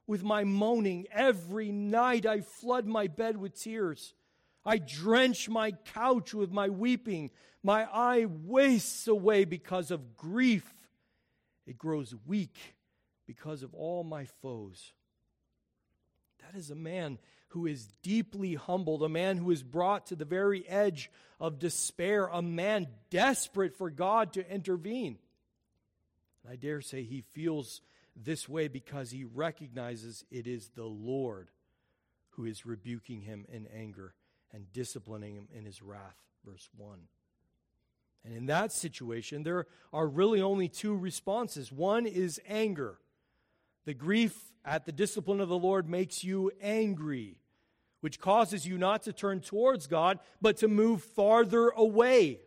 with 0.05 0.23
my 0.23 0.43
moaning. 0.43 1.05
Every 1.11 1.71
night 1.71 2.25
I 2.25 2.41
flood 2.41 2.85
my 2.85 3.07
bed 3.07 3.37
with 3.37 3.59
tears. 3.59 4.13
I 4.65 4.77
drench 4.77 5.49
my 5.49 5.71
couch 5.71 6.33
with 6.33 6.51
my 6.51 6.69
weeping. 6.69 7.31
My 7.63 7.87
eye 7.91 8.25
wastes 8.25 9.07
away 9.07 9.45
because 9.45 9.91
of 9.91 10.15
grief. 10.15 10.71
It 11.65 11.77
grows 11.77 12.15
weak 12.25 12.75
because 13.25 13.63
of 13.63 13.73
all 13.73 14.03
my 14.03 14.25
foes. 14.41 14.93
That 16.39 16.57
is 16.57 16.69
a 16.69 16.75
man 16.75 17.17
who 17.49 17.65
is 17.65 17.87
deeply 18.01 18.55
humbled, 18.55 19.03
a 19.03 19.09
man 19.09 19.37
who 19.37 19.51
is 19.51 19.63
brought 19.63 20.07
to 20.07 20.15
the 20.15 20.25
very 20.25 20.67
edge 20.67 21.09
of 21.39 21.59
despair, 21.59 22.27
a 22.27 22.41
man 22.41 22.87
desperate 23.09 23.75
for 23.75 23.89
God 23.89 24.33
to 24.33 24.51
intervene. 24.51 25.17
I 26.49 26.55
dare 26.55 26.81
say 26.81 27.03
he 27.03 27.21
feels 27.21 27.81
this 28.15 28.47
way 28.47 28.67
because 28.67 29.11
he 29.11 29.23
recognizes 29.23 30.25
it 30.31 30.47
is 30.47 30.69
the 30.69 30.85
Lord 30.85 31.49
who 32.31 32.45
is 32.45 32.65
rebuking 32.65 33.21
him 33.21 33.45
in 33.51 33.67
anger 33.67 34.13
and 34.53 34.71
disciplining 34.71 35.35
him 35.35 35.47
in 35.53 35.65
his 35.65 35.81
wrath. 35.81 36.15
Verse 36.45 36.69
1. 36.77 36.99
And 38.25 38.35
in 38.35 38.45
that 38.47 38.71
situation, 38.71 39.43
there 39.43 39.67
are 39.93 40.07
really 40.07 40.41
only 40.41 40.67
two 40.67 40.95
responses. 40.95 41.71
One 41.71 42.05
is 42.05 42.41
anger. 42.47 42.99
The 43.85 43.93
grief 43.93 44.35
at 44.67 44.85
the 44.85 44.91
discipline 44.91 45.39
of 45.39 45.47
the 45.47 45.57
Lord 45.57 45.89
makes 45.89 46.25
you 46.25 46.51
angry, 46.61 47.39
which 48.01 48.19
causes 48.19 48.67
you 48.67 48.77
not 48.77 49.03
to 49.03 49.13
turn 49.13 49.39
towards 49.39 49.87
God, 49.87 50.19
but 50.41 50.57
to 50.57 50.67
move 50.67 51.01
farther 51.01 51.69
away, 51.69 52.41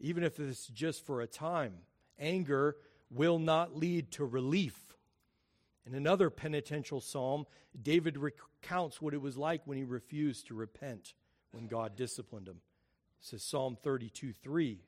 even 0.00 0.24
if 0.24 0.40
it's 0.40 0.66
just 0.68 1.04
for 1.04 1.20
a 1.20 1.26
time. 1.26 1.74
Anger 2.18 2.76
will 3.10 3.38
not 3.38 3.76
lead 3.76 4.10
to 4.12 4.24
relief. 4.24 4.96
In 5.86 5.94
another 5.94 6.30
penitential 6.30 7.00
psalm, 7.00 7.46
David 7.80 8.16
recounts 8.16 9.00
what 9.00 9.12
it 9.12 9.20
was 9.20 9.36
like 9.36 9.60
when 9.66 9.76
he 9.76 9.84
refused 9.84 10.46
to 10.46 10.54
repent 10.54 11.12
when 11.52 11.66
God 11.66 11.94
disciplined 11.94 12.48
him. 12.48 12.60
This 13.20 13.34
is 13.34 13.44
Psalm 13.44 13.76
32 13.82 14.32
3. 14.32 14.80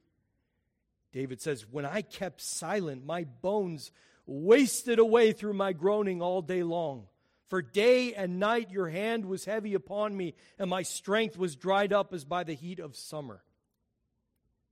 David 1.13 1.41
says, 1.41 1.67
When 1.71 1.85
I 1.85 2.03
kept 2.03 2.41
silent, 2.41 3.05
my 3.05 3.25
bones 3.25 3.93
wasted 4.29 4.99
away 4.99 5.33
through 5.33 5.55
my 5.55 5.73
groaning 5.73 6.21
all 6.21 6.43
day 6.43 6.63
long. 6.63 7.07
For 7.49 7.63
day 7.63 8.13
and 8.13 8.39
night 8.39 8.71
your 8.71 8.89
hand 8.89 9.25
was 9.25 9.47
heavy 9.47 9.73
upon 9.73 10.15
me, 10.15 10.35
and 10.59 10.69
my 10.69 10.83
strength 10.83 11.39
was 11.39 11.57
dried 11.57 11.95
up 11.95 12.13
as 12.13 12.25
by 12.25 12.45
the 12.45 12.55
heat 12.55 12.79
of 12.79 12.95
summer. 12.95 13.43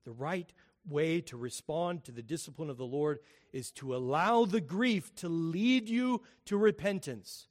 The 0.04 0.12
right 0.12 0.52
way 0.86 1.22
to 1.22 1.36
respond 1.38 2.04
to 2.04 2.12
the 2.12 2.22
discipline 2.22 2.68
of 2.68 2.76
the 2.76 2.84
Lord 2.84 3.18
is 3.52 3.70
to 3.72 3.96
allow 3.96 4.44
the 4.44 4.60
grief 4.60 5.14
to 5.16 5.28
lead 5.28 5.88
you 5.88 6.22
to 6.44 6.58
repentance. 6.58 7.48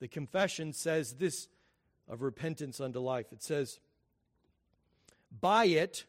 The 0.00 0.08
confession 0.08 0.72
says 0.72 1.14
this 1.14 1.48
of 2.08 2.22
repentance 2.22 2.80
unto 2.80 3.00
life 3.00 3.32
it 3.32 3.42
says, 3.42 3.80
By 5.40 5.66
it, 5.66 6.06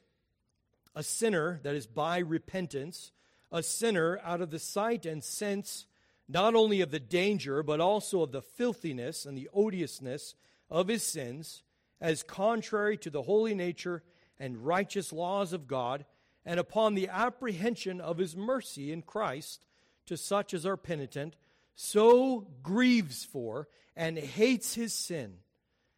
a 0.96 1.04
sinner, 1.04 1.60
that 1.64 1.76
is, 1.76 1.88
by 1.88 2.20
repentance, 2.20 3.12
a 3.52 3.64
sinner 3.64 4.20
out 4.24 4.42
of 4.42 4.52
the 4.52 4.60
sight 4.60 5.06
and 5.06 5.24
sense 5.24 5.86
not 6.28 6.54
only 6.54 6.82
of 6.82 6.92
the 6.92 7.00
danger, 7.00 7.64
but 7.64 7.80
also 7.80 8.22
of 8.22 8.32
the 8.32 8.42
filthiness 8.42 9.26
and 9.26 9.38
the 9.38 9.50
odiousness 9.54 10.36
of 10.70 10.88
his 10.88 11.02
sins, 11.02 11.64
as 12.00 12.22
contrary 12.24 12.96
to 12.98 13.10
the 13.10 13.24
holy 13.24 13.56
nature 13.56 14.04
and 14.40 14.66
righteous 14.66 15.12
laws 15.12 15.52
of 15.54 15.68
God 15.68 16.06
and 16.46 16.60
upon 16.60 16.96
the 16.96 17.10
apprehension 17.10 18.00
of 18.00 18.18
his 18.18 18.36
mercy 18.36 18.92
in 18.92 19.02
Christ 19.02 19.66
to 20.06 20.16
such 20.18 20.54
as 20.54 20.66
are 20.66 20.78
penitent, 20.78 21.36
so 21.76 22.48
grieves 22.64 23.24
for 23.24 23.68
and 23.96 24.18
hates 24.18 24.76
his 24.76 24.94
sin, 24.94 25.38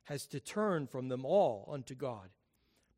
has 0.06 0.26
to 0.28 0.40
turn 0.40 0.88
from 0.88 1.10
them 1.10 1.26
all 1.26 1.70
unto 1.72 1.94
God, 1.94 2.30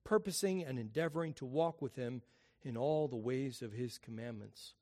purposing 0.04 0.64
and 0.64 0.80
endeavoring 0.80 1.34
to 1.34 1.46
walk 1.46 1.82
with 1.82 1.96
him 1.96 2.22
in 2.64 2.78
all 2.78 3.08
the 3.08 3.16
ways 3.16 3.62
of 3.62 3.74
his 3.74 3.98
commandments. 3.98 4.74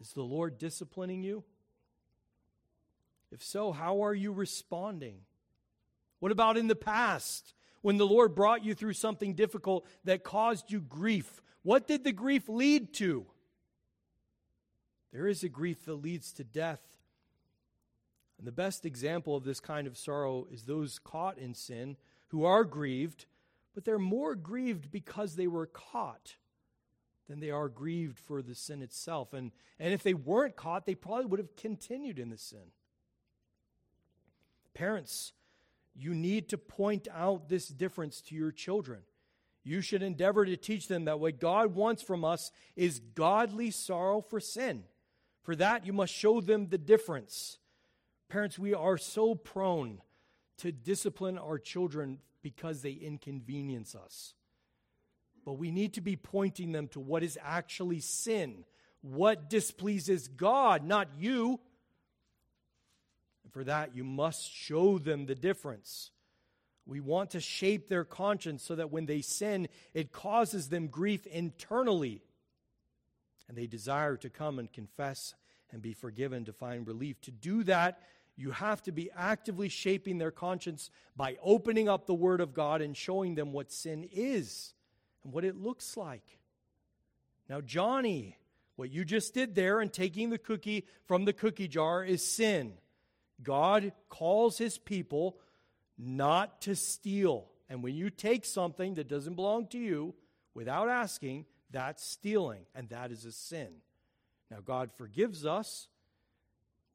Is 0.00 0.12
the 0.12 0.22
Lord 0.22 0.58
disciplining 0.58 1.22
you? 1.22 1.44
If 3.30 3.42
so, 3.42 3.72
how 3.72 4.04
are 4.04 4.14
you 4.14 4.32
responding? 4.32 5.18
What 6.20 6.32
about 6.32 6.56
in 6.56 6.68
the 6.68 6.76
past? 6.76 7.54
when 7.82 7.96
the 7.96 8.06
Lord 8.06 8.34
brought 8.34 8.64
you 8.64 8.74
through 8.74 8.94
something 8.94 9.34
difficult 9.34 9.86
that 10.04 10.24
caused 10.24 10.70
you 10.70 10.80
grief, 10.80 11.42
what 11.62 11.86
did 11.86 12.04
the 12.04 12.12
grief 12.12 12.48
lead 12.48 12.92
to? 12.94 13.26
There 15.12 15.28
is 15.28 15.42
a 15.42 15.48
grief 15.48 15.84
that 15.86 15.94
leads 15.94 16.32
to 16.34 16.44
death. 16.44 16.82
And 18.38 18.46
the 18.46 18.52
best 18.52 18.84
example 18.84 19.34
of 19.34 19.44
this 19.44 19.58
kind 19.58 19.86
of 19.86 19.96
sorrow 19.96 20.46
is 20.50 20.64
those 20.64 20.98
caught 20.98 21.38
in 21.38 21.54
sin 21.54 21.96
who 22.28 22.44
are 22.44 22.64
grieved, 22.64 23.26
but 23.74 23.84
they're 23.84 23.98
more 23.98 24.34
grieved 24.34 24.90
because 24.90 25.34
they 25.34 25.46
were 25.46 25.66
caught 25.66 26.36
than 27.28 27.40
they 27.40 27.50
are 27.50 27.68
grieved 27.68 28.18
for 28.18 28.42
the 28.42 28.54
sin 28.54 28.82
itself. 28.82 29.32
And, 29.32 29.52
and 29.78 29.92
if 29.92 30.02
they 30.02 30.14
weren't 30.14 30.56
caught, 30.56 30.86
they 30.86 30.94
probably 30.94 31.26
would 31.26 31.40
have 31.40 31.56
continued 31.56 32.18
in 32.18 32.30
the 32.30 32.38
sin. 32.38 32.72
Parents, 34.74 35.32
you 35.94 36.14
need 36.14 36.48
to 36.50 36.58
point 36.58 37.08
out 37.12 37.48
this 37.48 37.68
difference 37.68 38.20
to 38.22 38.34
your 38.34 38.52
children. 38.52 39.00
You 39.64 39.80
should 39.80 40.02
endeavor 40.02 40.46
to 40.46 40.56
teach 40.56 40.88
them 40.88 41.04
that 41.04 41.20
what 41.20 41.40
God 41.40 41.74
wants 41.74 42.02
from 42.02 42.24
us 42.24 42.50
is 42.76 43.00
godly 43.00 43.70
sorrow 43.70 44.20
for 44.22 44.40
sin. 44.40 44.84
For 45.42 45.56
that, 45.56 45.84
you 45.84 45.92
must 45.92 46.14
show 46.14 46.40
them 46.40 46.68
the 46.68 46.78
difference. 46.78 47.58
Parents, 48.28 48.58
we 48.58 48.72
are 48.72 48.96
so 48.96 49.34
prone 49.34 50.00
to 50.58 50.72
discipline 50.72 51.38
our 51.38 51.58
children 51.58 52.18
because 52.42 52.82
they 52.82 52.92
inconvenience 52.92 53.94
us. 53.94 54.34
But 55.44 55.54
we 55.54 55.70
need 55.70 55.94
to 55.94 56.00
be 56.00 56.16
pointing 56.16 56.72
them 56.72 56.88
to 56.88 57.00
what 57.00 57.22
is 57.22 57.38
actually 57.42 58.00
sin, 58.00 58.64
what 59.00 59.48
displeases 59.48 60.28
God, 60.28 60.84
not 60.84 61.08
you. 61.18 61.60
And 63.44 63.52
for 63.52 63.64
that, 63.64 63.94
you 63.94 64.04
must 64.04 64.52
show 64.52 64.98
them 64.98 65.26
the 65.26 65.34
difference. 65.34 66.10
We 66.86 67.00
want 67.00 67.30
to 67.30 67.40
shape 67.40 67.88
their 67.88 68.04
conscience 68.04 68.62
so 68.62 68.74
that 68.76 68.90
when 68.90 69.06
they 69.06 69.20
sin, 69.20 69.68
it 69.94 70.12
causes 70.12 70.68
them 70.68 70.88
grief 70.88 71.26
internally. 71.26 72.22
And 73.48 73.56
they 73.56 73.66
desire 73.66 74.16
to 74.18 74.30
come 74.30 74.58
and 74.58 74.72
confess 74.72 75.34
and 75.70 75.82
be 75.82 75.92
forgiven 75.92 76.44
to 76.46 76.52
find 76.52 76.86
relief. 76.86 77.20
To 77.22 77.30
do 77.30 77.64
that, 77.64 78.00
you 78.36 78.52
have 78.52 78.82
to 78.84 78.92
be 78.92 79.10
actively 79.16 79.68
shaping 79.68 80.18
their 80.18 80.30
conscience 80.30 80.90
by 81.16 81.36
opening 81.42 81.88
up 81.88 82.06
the 82.06 82.14
Word 82.14 82.40
of 82.40 82.54
God 82.54 82.80
and 82.80 82.96
showing 82.96 83.34
them 83.34 83.52
what 83.52 83.72
sin 83.72 84.08
is 84.12 84.72
and 85.24 85.32
what 85.32 85.44
it 85.44 85.56
looks 85.56 85.96
like. 85.96 86.38
Now, 87.48 87.60
Johnny, 87.60 88.36
what 88.76 88.90
you 88.90 89.04
just 89.04 89.34
did 89.34 89.54
there 89.54 89.80
and 89.80 89.92
taking 89.92 90.30
the 90.30 90.38
cookie 90.38 90.86
from 91.06 91.24
the 91.24 91.32
cookie 91.32 91.68
jar 91.68 92.04
is 92.04 92.24
sin. 92.24 92.74
God 93.42 93.92
calls 94.08 94.58
his 94.58 94.78
people 94.78 95.38
not 95.96 96.60
to 96.62 96.76
steal. 96.76 97.50
And 97.68 97.82
when 97.82 97.94
you 97.94 98.10
take 98.10 98.44
something 98.44 98.94
that 98.94 99.08
doesn't 99.08 99.34
belong 99.34 99.66
to 99.68 99.78
you 99.78 100.14
without 100.54 100.88
asking, 100.88 101.46
that's 101.70 102.04
stealing, 102.04 102.66
and 102.74 102.88
that 102.88 103.10
is 103.10 103.24
a 103.24 103.32
sin. 103.32 103.68
Now, 104.50 104.58
God 104.64 104.90
forgives 104.92 105.44
us. 105.44 105.88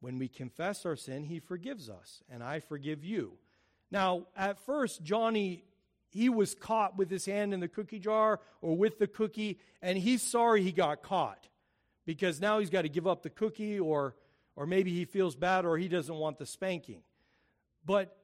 When 0.00 0.18
we 0.18 0.28
confess 0.28 0.84
our 0.84 0.96
sin, 0.96 1.24
he 1.24 1.38
forgives 1.38 1.88
us, 1.88 2.22
and 2.28 2.42
I 2.42 2.60
forgive 2.60 3.04
you. 3.04 3.38
Now, 3.90 4.26
at 4.36 4.58
first, 4.58 5.02
Johnny 5.02 5.64
he 6.14 6.28
was 6.28 6.54
caught 6.54 6.96
with 6.96 7.10
his 7.10 7.26
hand 7.26 7.52
in 7.52 7.58
the 7.58 7.66
cookie 7.66 7.98
jar 7.98 8.40
or 8.62 8.76
with 8.76 9.00
the 9.00 9.08
cookie, 9.08 9.58
and 9.82 9.98
he's 9.98 10.22
sorry 10.22 10.62
he 10.62 10.70
got 10.70 11.02
caught 11.02 11.48
because 12.06 12.40
now 12.40 12.60
he's 12.60 12.70
got 12.70 12.82
to 12.82 12.88
give 12.88 13.08
up 13.08 13.22
the 13.24 13.30
cookie 13.30 13.80
or 13.80 14.14
or 14.54 14.64
maybe 14.64 14.92
he 14.92 15.04
feels 15.04 15.34
bad 15.34 15.64
or 15.64 15.76
he 15.76 15.88
doesn't 15.88 16.14
want 16.14 16.38
the 16.38 16.46
spanking. 16.46 17.02
But 17.84 18.16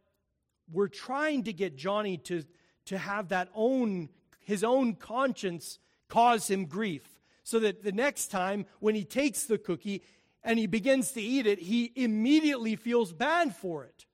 we're 0.72 0.86
trying 0.86 1.42
to 1.44 1.52
get 1.52 1.74
Johnny 1.74 2.18
to, 2.18 2.44
to 2.84 2.98
have 2.98 3.30
that 3.30 3.48
own 3.52 4.08
his 4.38 4.62
own 4.62 4.94
conscience 4.94 5.80
cause 6.08 6.48
him 6.48 6.66
grief 6.66 7.02
so 7.42 7.58
that 7.58 7.82
the 7.82 7.90
next 7.90 8.28
time 8.28 8.66
when 8.78 8.94
he 8.94 9.04
takes 9.04 9.46
the 9.46 9.58
cookie 9.58 10.02
and 10.44 10.60
he 10.60 10.68
begins 10.68 11.10
to 11.12 11.20
eat 11.20 11.46
it, 11.46 11.58
he 11.58 11.92
immediately 11.96 12.76
feels 12.76 13.12
bad 13.12 13.54
for 13.54 13.84
it. 13.84 14.06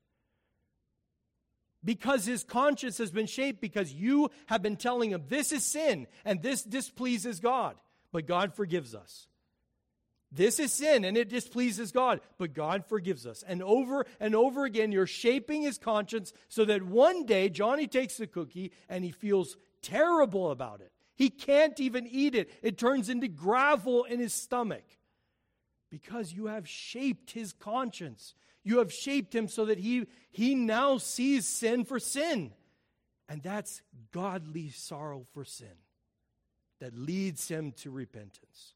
Because 1.87 2.27
his 2.27 2.43
conscience 2.43 2.99
has 2.99 3.13
been 3.13 3.27
shaped, 3.27 3.61
because 3.61 3.93
you 3.93 4.31
have 4.47 4.61
been 4.61 4.77
telling 4.77 5.13
him 5.13 5.23
this 5.29 5.53
is 5.53 5.65
sin 5.65 6.09
and 6.25 6.43
this 6.43 6.65
displeases 6.65 7.41
God. 7.41 7.77
But 8.13 8.27
God 8.27 8.55
forgives 8.55 8.95
us. 8.95 9.29
This 10.33 10.59
is 10.59 10.73
sin 10.73 11.05
and 11.05 11.17
it 11.17 11.29
displeases 11.29 11.93
God, 11.93 12.21
but 12.39 12.55
God 12.55 12.85
forgives 12.85 13.25
us. 13.25 13.45
And 13.47 13.63
over 13.63 14.05
and 14.19 14.35
over 14.35 14.65
again, 14.65 14.91
you're 14.91 15.07
shaping 15.07 15.63
his 15.63 15.79
conscience 15.79 16.33
so 16.49 16.65
that 16.65 16.83
one 16.83 17.25
day 17.25 17.49
Johnny 17.49 17.87
takes 17.87 18.17
the 18.17 18.27
cookie 18.27 18.73
and 18.89 19.05
he 19.05 19.13
feels 19.13 19.57
terrible 19.81 20.51
about 20.51 20.81
it. 20.81 20.91
He 21.15 21.31
can't 21.31 21.79
even 21.79 22.07
eat 22.07 22.35
it, 22.35 22.51
it 22.63 22.77
turns 22.79 23.09
into 23.09 23.29
gravel 23.29 24.05
in 24.05 24.19
his 24.19 24.35
stomach 24.35 24.85
because 25.89 26.33
you 26.33 26.47
have 26.47 26.69
shaped 26.69 27.31
his 27.31 27.53
conscience. 27.53 28.35
You 28.67 28.79
have 28.79 28.93
shaped 28.93 29.33
him 29.33 29.47
so 29.47 29.67
that 29.67 29.79
he, 29.79 30.09
he 30.33 30.57
now 30.57 30.99
sees 30.99 31.47
sin 31.47 31.85
for 31.85 32.01
sin. 32.01 32.51
And 33.29 33.41
that's 33.41 33.81
godly 34.11 34.71
sorrow 34.71 35.25
for 35.33 35.45
sin 35.45 35.79
that 36.81 36.93
leads 36.93 37.47
him 37.47 37.71
to 37.77 37.93
repentance. 37.93 38.75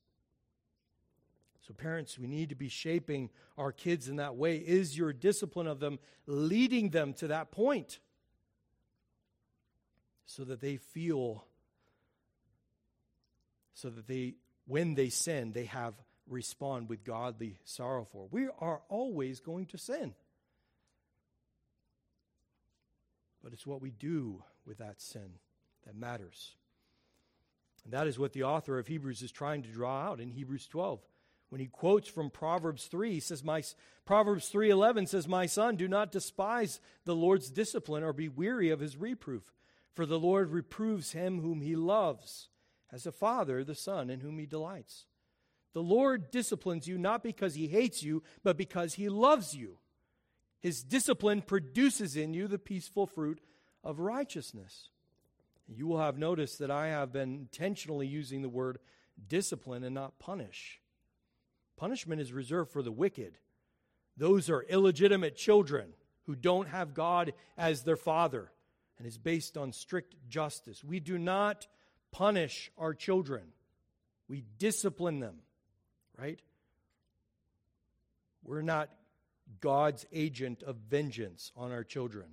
So, 1.66 1.74
parents, 1.74 2.20
we 2.20 2.28
need 2.28 2.50
to 2.50 2.54
be 2.54 2.68
shaping 2.68 3.30
our 3.58 3.72
kids 3.72 4.08
in 4.08 4.16
that 4.16 4.36
way. 4.36 4.58
Is 4.58 4.96
your 4.96 5.12
discipline 5.12 5.66
of 5.66 5.80
them 5.80 5.98
leading 6.24 6.90
them 6.90 7.12
to 7.14 7.26
that 7.26 7.50
point 7.50 7.98
so 10.24 10.44
that 10.44 10.60
they 10.60 10.76
feel, 10.76 11.44
so 13.74 13.90
that 13.90 14.06
they, 14.06 14.34
when 14.68 14.94
they 14.94 15.08
sin, 15.08 15.50
they 15.50 15.64
have 15.64 15.94
respond 16.30 16.88
with 16.88 17.04
godly 17.04 17.58
sorrow 17.64 18.06
for? 18.10 18.28
We 18.30 18.48
are 18.58 18.80
always 18.88 19.40
going 19.40 19.66
to 19.66 19.78
sin. 19.78 20.14
But 23.42 23.52
it's 23.52 23.66
what 23.66 23.82
we 23.82 23.90
do 23.90 24.42
with 24.66 24.78
that 24.78 25.00
sin 25.00 25.38
that 25.86 25.96
matters. 25.96 26.54
And 27.84 27.92
that 27.92 28.06
is 28.06 28.18
what 28.18 28.32
the 28.32 28.44
author 28.44 28.78
of 28.78 28.86
Hebrews 28.86 29.22
is 29.22 29.32
trying 29.32 29.62
to 29.62 29.68
draw 29.68 30.02
out 30.02 30.20
in 30.20 30.30
Hebrews 30.30 30.66
12 30.66 31.00
when 31.50 31.60
he 31.60 31.66
quotes 31.66 32.08
from 32.08 32.30
Proverbs 32.30 32.86
3, 32.86 33.12
he 33.12 33.20
says, 33.20 33.44
my, 33.44 33.62
Proverbs 34.06 34.50
3.11 34.50 35.08
says, 35.08 35.28
My 35.28 35.46
son, 35.46 35.76
do 35.76 35.88
not 35.88 36.12
despise 36.12 36.80
the 37.04 37.14
Lord's 37.14 37.50
discipline 37.50 38.04
or 38.04 38.12
be 38.12 38.28
weary 38.28 38.70
of 38.70 38.80
his 38.80 38.96
reproof. 38.96 39.52
For 39.92 40.06
the 40.06 40.18
Lord 40.18 40.50
reproves 40.50 41.12
him 41.12 41.40
whom 41.40 41.60
he 41.60 41.74
loves, 41.74 42.48
as 42.92 43.04
a 43.04 43.12
father 43.12 43.64
the 43.64 43.74
son 43.74 44.08
in 44.08 44.20
whom 44.20 44.38
he 44.38 44.46
delights. 44.46 45.06
The 45.72 45.82
Lord 45.82 46.30
disciplines 46.30 46.88
you 46.88 46.98
not 46.98 47.22
because 47.22 47.54
he 47.54 47.68
hates 47.68 48.02
you, 48.02 48.22
but 48.42 48.56
because 48.56 48.94
he 48.94 49.08
loves 49.08 49.54
you. 49.54 49.78
His 50.60 50.82
discipline 50.82 51.42
produces 51.42 52.16
in 52.16 52.34
you 52.34 52.48
the 52.48 52.58
peaceful 52.58 53.06
fruit 53.06 53.40
of 53.82 53.98
righteousness. 53.98 54.88
You 55.68 55.86
will 55.86 56.00
have 56.00 56.18
noticed 56.18 56.58
that 56.58 56.70
I 56.70 56.88
have 56.88 57.12
been 57.12 57.34
intentionally 57.34 58.06
using 58.06 58.42
the 58.42 58.48
word 58.48 58.78
discipline 59.28 59.84
and 59.84 59.94
not 59.94 60.18
punish. 60.18 60.80
Punishment 61.76 62.20
is 62.20 62.32
reserved 62.32 62.72
for 62.72 62.82
the 62.82 62.92
wicked. 62.92 63.38
Those 64.16 64.50
are 64.50 64.62
illegitimate 64.62 65.36
children 65.36 65.94
who 66.24 66.34
don't 66.34 66.68
have 66.68 66.94
God 66.94 67.32
as 67.56 67.84
their 67.84 67.96
father 67.96 68.50
and 68.98 69.06
is 69.06 69.16
based 69.16 69.56
on 69.56 69.72
strict 69.72 70.14
justice. 70.28 70.84
We 70.84 71.00
do 71.00 71.16
not 71.16 71.66
punish 72.12 72.70
our 72.76 72.92
children, 72.92 73.44
we 74.28 74.44
discipline 74.58 75.20
them, 75.20 75.36
right? 76.20 76.40
We're 78.44 78.62
not 78.62 78.90
God's 79.60 80.06
agent 80.12 80.62
of 80.62 80.76
vengeance 80.88 81.52
on 81.56 81.72
our 81.72 81.84
children. 81.84 82.26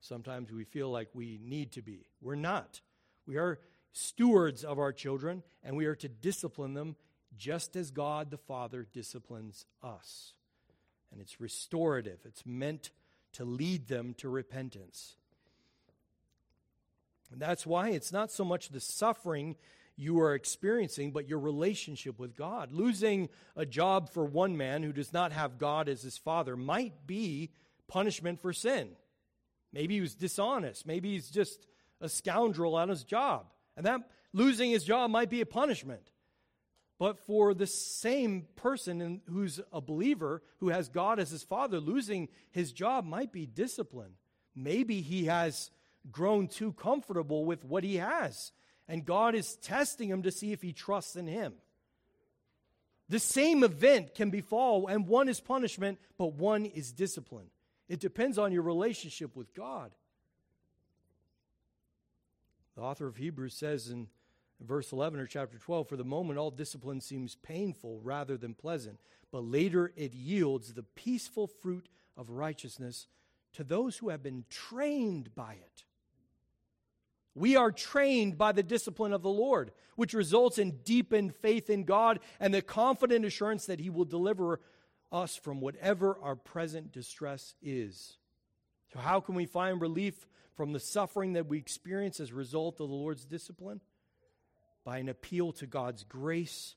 Sometimes 0.00 0.52
we 0.52 0.64
feel 0.64 0.90
like 0.90 1.08
we 1.14 1.38
need 1.42 1.72
to 1.72 1.82
be. 1.82 2.06
We're 2.20 2.34
not. 2.34 2.80
We 3.26 3.36
are 3.36 3.58
stewards 3.92 4.62
of 4.62 4.78
our 4.78 4.92
children, 4.92 5.42
and 5.64 5.76
we 5.76 5.86
are 5.86 5.96
to 5.96 6.08
discipline 6.08 6.74
them 6.74 6.96
just 7.36 7.76
as 7.76 7.90
God 7.90 8.30
the 8.30 8.38
Father 8.38 8.86
disciplines 8.92 9.66
us. 9.82 10.32
And 11.10 11.20
it's 11.20 11.40
restorative, 11.40 12.18
it's 12.24 12.44
meant 12.46 12.90
to 13.32 13.44
lead 13.44 13.88
them 13.88 14.14
to 14.18 14.28
repentance. 14.28 15.16
And 17.32 17.40
that's 17.40 17.66
why 17.66 17.90
it's 17.90 18.12
not 18.12 18.30
so 18.30 18.44
much 18.44 18.68
the 18.68 18.80
suffering 18.80 19.56
you 19.96 20.20
are 20.20 20.34
experiencing, 20.34 21.12
but 21.12 21.28
your 21.28 21.38
relationship 21.38 22.18
with 22.18 22.36
God. 22.36 22.72
Losing 22.72 23.28
a 23.56 23.64
job 23.64 24.10
for 24.10 24.24
one 24.24 24.56
man 24.56 24.82
who 24.82 24.92
does 24.92 25.12
not 25.12 25.32
have 25.32 25.58
God 25.58 25.88
as 25.88 26.02
his 26.02 26.18
father 26.18 26.56
might 26.56 27.06
be 27.06 27.50
punishment 27.88 28.40
for 28.40 28.52
sin. 28.52 28.90
Maybe 29.72 29.94
he 29.94 30.00
was 30.00 30.14
dishonest. 30.14 30.86
Maybe 30.86 31.12
he's 31.12 31.30
just 31.30 31.66
a 32.00 32.08
scoundrel 32.08 32.74
on 32.74 32.88
his 32.88 33.04
job. 33.04 33.46
And 33.76 33.86
that 33.86 34.02
losing 34.32 34.70
his 34.70 34.84
job 34.84 35.10
might 35.10 35.30
be 35.30 35.40
a 35.40 35.46
punishment. 35.46 36.10
But 36.98 37.18
for 37.26 37.52
the 37.52 37.66
same 37.66 38.46
person 38.56 39.00
in, 39.02 39.20
who's 39.28 39.60
a 39.72 39.80
believer, 39.80 40.42
who 40.58 40.70
has 40.70 40.88
God 40.88 41.18
as 41.18 41.30
his 41.30 41.42
father, 41.42 41.78
losing 41.78 42.28
his 42.50 42.72
job 42.72 43.04
might 43.04 43.32
be 43.32 43.44
discipline. 43.44 44.12
Maybe 44.54 45.02
he 45.02 45.26
has 45.26 45.70
grown 46.10 46.48
too 46.48 46.72
comfortable 46.72 47.44
with 47.44 47.64
what 47.64 47.84
he 47.84 47.96
has, 47.96 48.52
and 48.88 49.04
God 49.04 49.34
is 49.34 49.56
testing 49.56 50.08
him 50.08 50.22
to 50.22 50.30
see 50.30 50.52
if 50.52 50.62
he 50.62 50.72
trusts 50.72 51.16
in 51.16 51.26
him. 51.26 51.54
The 53.08 53.18
same 53.20 53.62
event 53.62 54.14
can 54.14 54.30
befall, 54.30 54.88
and 54.88 55.06
one 55.06 55.28
is 55.28 55.40
punishment, 55.40 55.98
but 56.18 56.34
one 56.34 56.64
is 56.64 56.92
discipline. 56.92 57.46
It 57.88 58.00
depends 58.00 58.36
on 58.36 58.52
your 58.52 58.62
relationship 58.62 59.36
with 59.36 59.54
God. 59.54 59.92
The 62.74 62.82
author 62.82 63.06
of 63.06 63.16
Hebrews 63.16 63.54
says 63.54 63.88
in 63.88 64.08
verse 64.60 64.92
11 64.92 65.20
or 65.20 65.26
chapter 65.26 65.58
12 65.58 65.88
for 65.88 65.96
the 65.96 66.04
moment 66.04 66.38
all 66.38 66.50
discipline 66.50 67.00
seems 67.00 67.36
painful 67.36 68.00
rather 68.02 68.36
than 68.36 68.54
pleasant 68.54 68.98
but 69.30 69.44
later 69.44 69.92
it 69.96 70.14
yields 70.14 70.72
the 70.72 70.82
peaceful 70.82 71.46
fruit 71.46 71.88
of 72.16 72.30
righteousness 72.30 73.06
to 73.52 73.62
those 73.62 73.98
who 73.98 74.08
have 74.08 74.22
been 74.22 74.44
trained 74.48 75.34
by 75.34 75.52
it 75.52 75.84
we 77.36 77.54
are 77.54 77.70
trained 77.70 78.36
by 78.36 78.50
the 78.50 78.62
discipline 78.64 79.12
of 79.12 79.22
the 79.22 79.28
Lord, 79.28 79.70
which 79.94 80.14
results 80.14 80.58
in 80.58 80.78
deepened 80.84 81.34
faith 81.36 81.70
in 81.70 81.84
God 81.84 82.18
and 82.40 82.52
the 82.52 82.62
confident 82.62 83.24
assurance 83.24 83.66
that 83.66 83.78
He 83.78 83.90
will 83.90 84.04
deliver 84.04 84.60
us 85.12 85.36
from 85.36 85.60
whatever 85.60 86.18
our 86.20 86.34
present 86.34 86.90
distress 86.90 87.54
is. 87.62 88.16
So, 88.92 88.98
how 88.98 89.20
can 89.20 89.34
we 89.34 89.46
find 89.46 89.80
relief 89.80 90.26
from 90.56 90.72
the 90.72 90.80
suffering 90.80 91.34
that 91.34 91.46
we 91.46 91.58
experience 91.58 92.18
as 92.18 92.30
a 92.30 92.34
result 92.34 92.80
of 92.80 92.88
the 92.88 92.94
Lord's 92.94 93.24
discipline? 93.24 93.80
by 94.86 94.98
an 94.98 95.08
appeal 95.08 95.50
to 95.52 95.66
God's 95.66 96.04
grace 96.04 96.76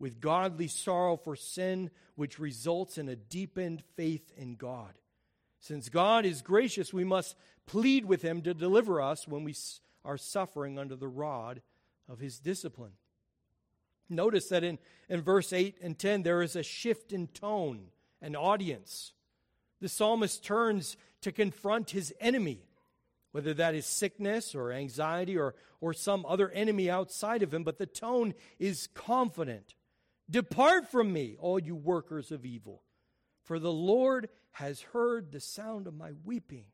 with 0.00 0.18
godly 0.18 0.66
sorrow 0.66 1.18
for 1.18 1.36
sin, 1.36 1.90
which 2.14 2.38
results 2.38 2.96
in 2.96 3.06
a 3.06 3.14
deepened 3.14 3.82
faith 3.96 4.32
in 4.34 4.56
God. 4.56 4.94
Since 5.60 5.90
God 5.90 6.24
is 6.24 6.40
gracious, 6.40 6.90
we 6.90 7.04
must 7.04 7.36
plead 7.66 8.06
with 8.06 8.22
Him 8.22 8.40
to 8.42 8.54
deliver 8.54 9.02
us 9.02 9.28
when 9.28 9.44
we 9.44 9.52
are 10.04 10.18
suffering 10.18 10.78
under 10.78 10.96
the 10.96 11.08
rod 11.08 11.62
of 12.08 12.18
His 12.18 12.38
discipline. 12.38 12.92
Notice 14.10 14.48
that 14.48 14.64
in, 14.64 14.78
in 15.08 15.22
verse 15.22 15.52
8 15.52 15.76
and 15.80 15.98
10, 15.98 16.24
there 16.24 16.42
is 16.42 16.56
a 16.56 16.62
shift 16.62 17.12
in 17.12 17.28
tone 17.28 17.90
and 18.20 18.36
audience. 18.36 19.12
The 19.80 19.88
psalmist 19.88 20.44
turns 20.44 20.96
to 21.22 21.32
confront 21.32 21.90
his 21.90 22.12
enemy, 22.20 22.64
whether 23.32 23.54
that 23.54 23.74
is 23.74 23.86
sickness 23.86 24.54
or 24.54 24.72
anxiety 24.72 25.38
or, 25.38 25.54
or 25.80 25.94
some 25.94 26.26
other 26.26 26.50
enemy 26.50 26.90
outside 26.90 27.42
of 27.42 27.54
him, 27.54 27.62
but 27.62 27.78
the 27.78 27.86
tone 27.86 28.34
is 28.58 28.88
confident. 28.88 29.74
Depart 30.28 30.90
from 30.90 31.12
me, 31.12 31.36
all 31.38 31.58
you 31.58 31.76
workers 31.76 32.32
of 32.32 32.44
evil, 32.44 32.82
for 33.44 33.58
the 33.58 33.72
Lord 33.72 34.28
has 34.52 34.80
heard 34.80 35.30
the 35.30 35.40
sound 35.40 35.86
of 35.86 35.94
my 35.94 36.10
weeping. 36.24 36.64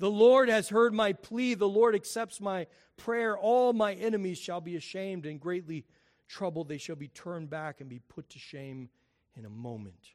The 0.00 0.10
Lord 0.10 0.48
has 0.48 0.70
heard 0.70 0.94
my 0.94 1.12
plea. 1.12 1.52
The 1.52 1.68
Lord 1.68 1.94
accepts 1.94 2.40
my 2.40 2.66
prayer. 2.96 3.36
All 3.36 3.74
my 3.74 3.92
enemies 3.92 4.38
shall 4.38 4.62
be 4.62 4.74
ashamed 4.74 5.26
and 5.26 5.38
greatly 5.38 5.84
troubled. 6.26 6.68
They 6.68 6.78
shall 6.78 6.96
be 6.96 7.08
turned 7.08 7.50
back 7.50 7.82
and 7.82 7.90
be 7.90 7.98
put 7.98 8.30
to 8.30 8.38
shame 8.38 8.88
in 9.36 9.44
a 9.44 9.50
moment. 9.50 10.14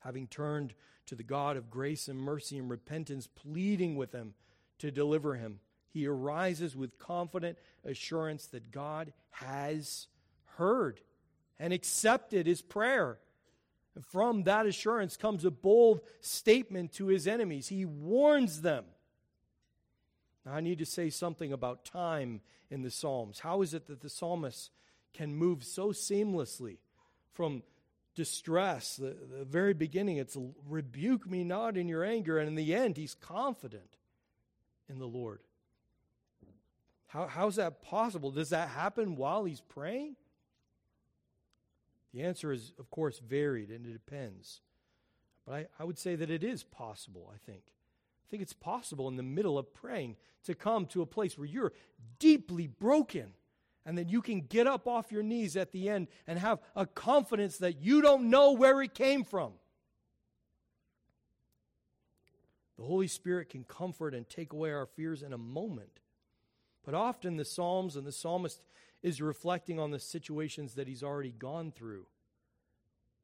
Having 0.00 0.26
turned 0.26 0.74
to 1.06 1.14
the 1.14 1.22
God 1.22 1.56
of 1.56 1.70
grace 1.70 2.08
and 2.08 2.18
mercy 2.18 2.58
and 2.58 2.68
repentance, 2.68 3.28
pleading 3.28 3.94
with 3.94 4.12
him 4.12 4.34
to 4.80 4.90
deliver 4.90 5.36
him, 5.36 5.60
he 5.88 6.04
arises 6.08 6.74
with 6.74 6.98
confident 6.98 7.56
assurance 7.84 8.46
that 8.46 8.72
God 8.72 9.12
has 9.30 10.08
heard 10.56 11.00
and 11.56 11.72
accepted 11.72 12.48
his 12.48 12.62
prayer. 12.62 13.20
And 13.94 14.04
from 14.04 14.44
that 14.44 14.66
assurance 14.66 15.16
comes 15.16 15.44
a 15.44 15.50
bold 15.50 16.00
statement 16.20 16.92
to 16.94 17.06
his 17.06 17.26
enemies. 17.26 17.68
He 17.68 17.84
warns 17.84 18.60
them. 18.60 18.84
Now, 20.44 20.54
I 20.54 20.60
need 20.60 20.78
to 20.78 20.86
say 20.86 21.10
something 21.10 21.52
about 21.52 21.84
time 21.84 22.40
in 22.70 22.82
the 22.82 22.90
Psalms. 22.90 23.40
How 23.40 23.62
is 23.62 23.74
it 23.74 23.86
that 23.86 24.00
the 24.00 24.08
psalmist 24.08 24.70
can 25.12 25.34
move 25.34 25.64
so 25.64 25.88
seamlessly 25.88 26.78
from 27.32 27.62
distress, 28.14 28.96
the, 28.96 29.16
the 29.38 29.44
very 29.44 29.74
beginning, 29.74 30.16
it's 30.16 30.36
rebuke 30.68 31.28
me 31.30 31.44
not 31.44 31.76
in 31.76 31.88
your 31.88 32.04
anger, 32.04 32.38
and 32.38 32.48
in 32.48 32.56
the 32.56 32.74
end, 32.74 32.96
he's 32.96 33.14
confident 33.14 33.96
in 34.88 34.98
the 34.98 35.06
Lord. 35.06 35.40
How, 37.06 37.26
how's 37.26 37.56
that 37.56 37.80
possible? 37.80 38.30
Does 38.30 38.50
that 38.50 38.68
happen 38.68 39.16
while 39.16 39.44
he's 39.44 39.60
praying? 39.60 40.16
The 42.12 42.22
answer 42.22 42.52
is, 42.52 42.72
of 42.78 42.90
course, 42.90 43.18
varied 43.18 43.70
and 43.70 43.86
it 43.86 43.92
depends. 43.92 44.60
But 45.46 45.54
I, 45.54 45.66
I 45.78 45.84
would 45.84 45.98
say 45.98 46.16
that 46.16 46.30
it 46.30 46.42
is 46.42 46.64
possible, 46.64 47.32
I 47.32 47.38
think. 47.50 47.62
I 47.66 48.26
think 48.30 48.42
it's 48.42 48.52
possible 48.52 49.08
in 49.08 49.16
the 49.16 49.22
middle 49.22 49.58
of 49.58 49.72
praying 49.72 50.16
to 50.44 50.54
come 50.54 50.86
to 50.86 51.02
a 51.02 51.06
place 51.06 51.38
where 51.38 51.46
you're 51.46 51.72
deeply 52.18 52.66
broken 52.66 53.32
and 53.86 53.96
then 53.96 54.08
you 54.08 54.20
can 54.20 54.42
get 54.42 54.66
up 54.66 54.86
off 54.86 55.10
your 55.10 55.22
knees 55.22 55.56
at 55.56 55.72
the 55.72 55.88
end 55.88 56.08
and 56.26 56.38
have 56.38 56.58
a 56.76 56.84
confidence 56.84 57.56
that 57.58 57.80
you 57.80 58.02
don't 58.02 58.28
know 58.28 58.52
where 58.52 58.82
it 58.82 58.92
came 58.92 59.24
from. 59.24 59.52
The 62.76 62.84
Holy 62.84 63.08
Spirit 63.08 63.48
can 63.48 63.64
comfort 63.64 64.14
and 64.14 64.28
take 64.28 64.52
away 64.52 64.72
our 64.72 64.84
fears 64.84 65.22
in 65.22 65.32
a 65.32 65.38
moment. 65.38 66.00
But 66.84 66.94
often 66.94 67.36
the 67.36 67.44
Psalms 67.44 67.96
and 67.96 68.06
the 68.06 68.12
psalmist 68.12 68.62
is 69.02 69.20
reflecting 69.20 69.78
on 69.78 69.90
the 69.90 70.00
situations 70.00 70.74
that 70.74 70.88
he's 70.88 71.02
already 71.02 71.32
gone 71.32 71.72
through. 71.72 72.06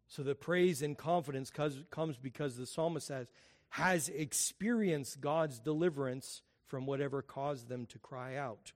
So 0.06 0.22
the 0.22 0.34
praise 0.34 0.82
and 0.82 0.96
confidence 0.96 1.50
comes 1.50 2.16
because 2.16 2.56
the 2.56 2.66
psalmist 2.66 3.08
has, 3.08 3.26
has 3.70 4.08
experienced 4.08 5.20
God's 5.20 5.58
deliverance 5.58 6.42
from 6.66 6.87
whatever 6.87 7.22
caused 7.22 7.68
them 7.68 7.87
to 7.87 7.98
cry 7.98 8.37
out. 8.37 8.72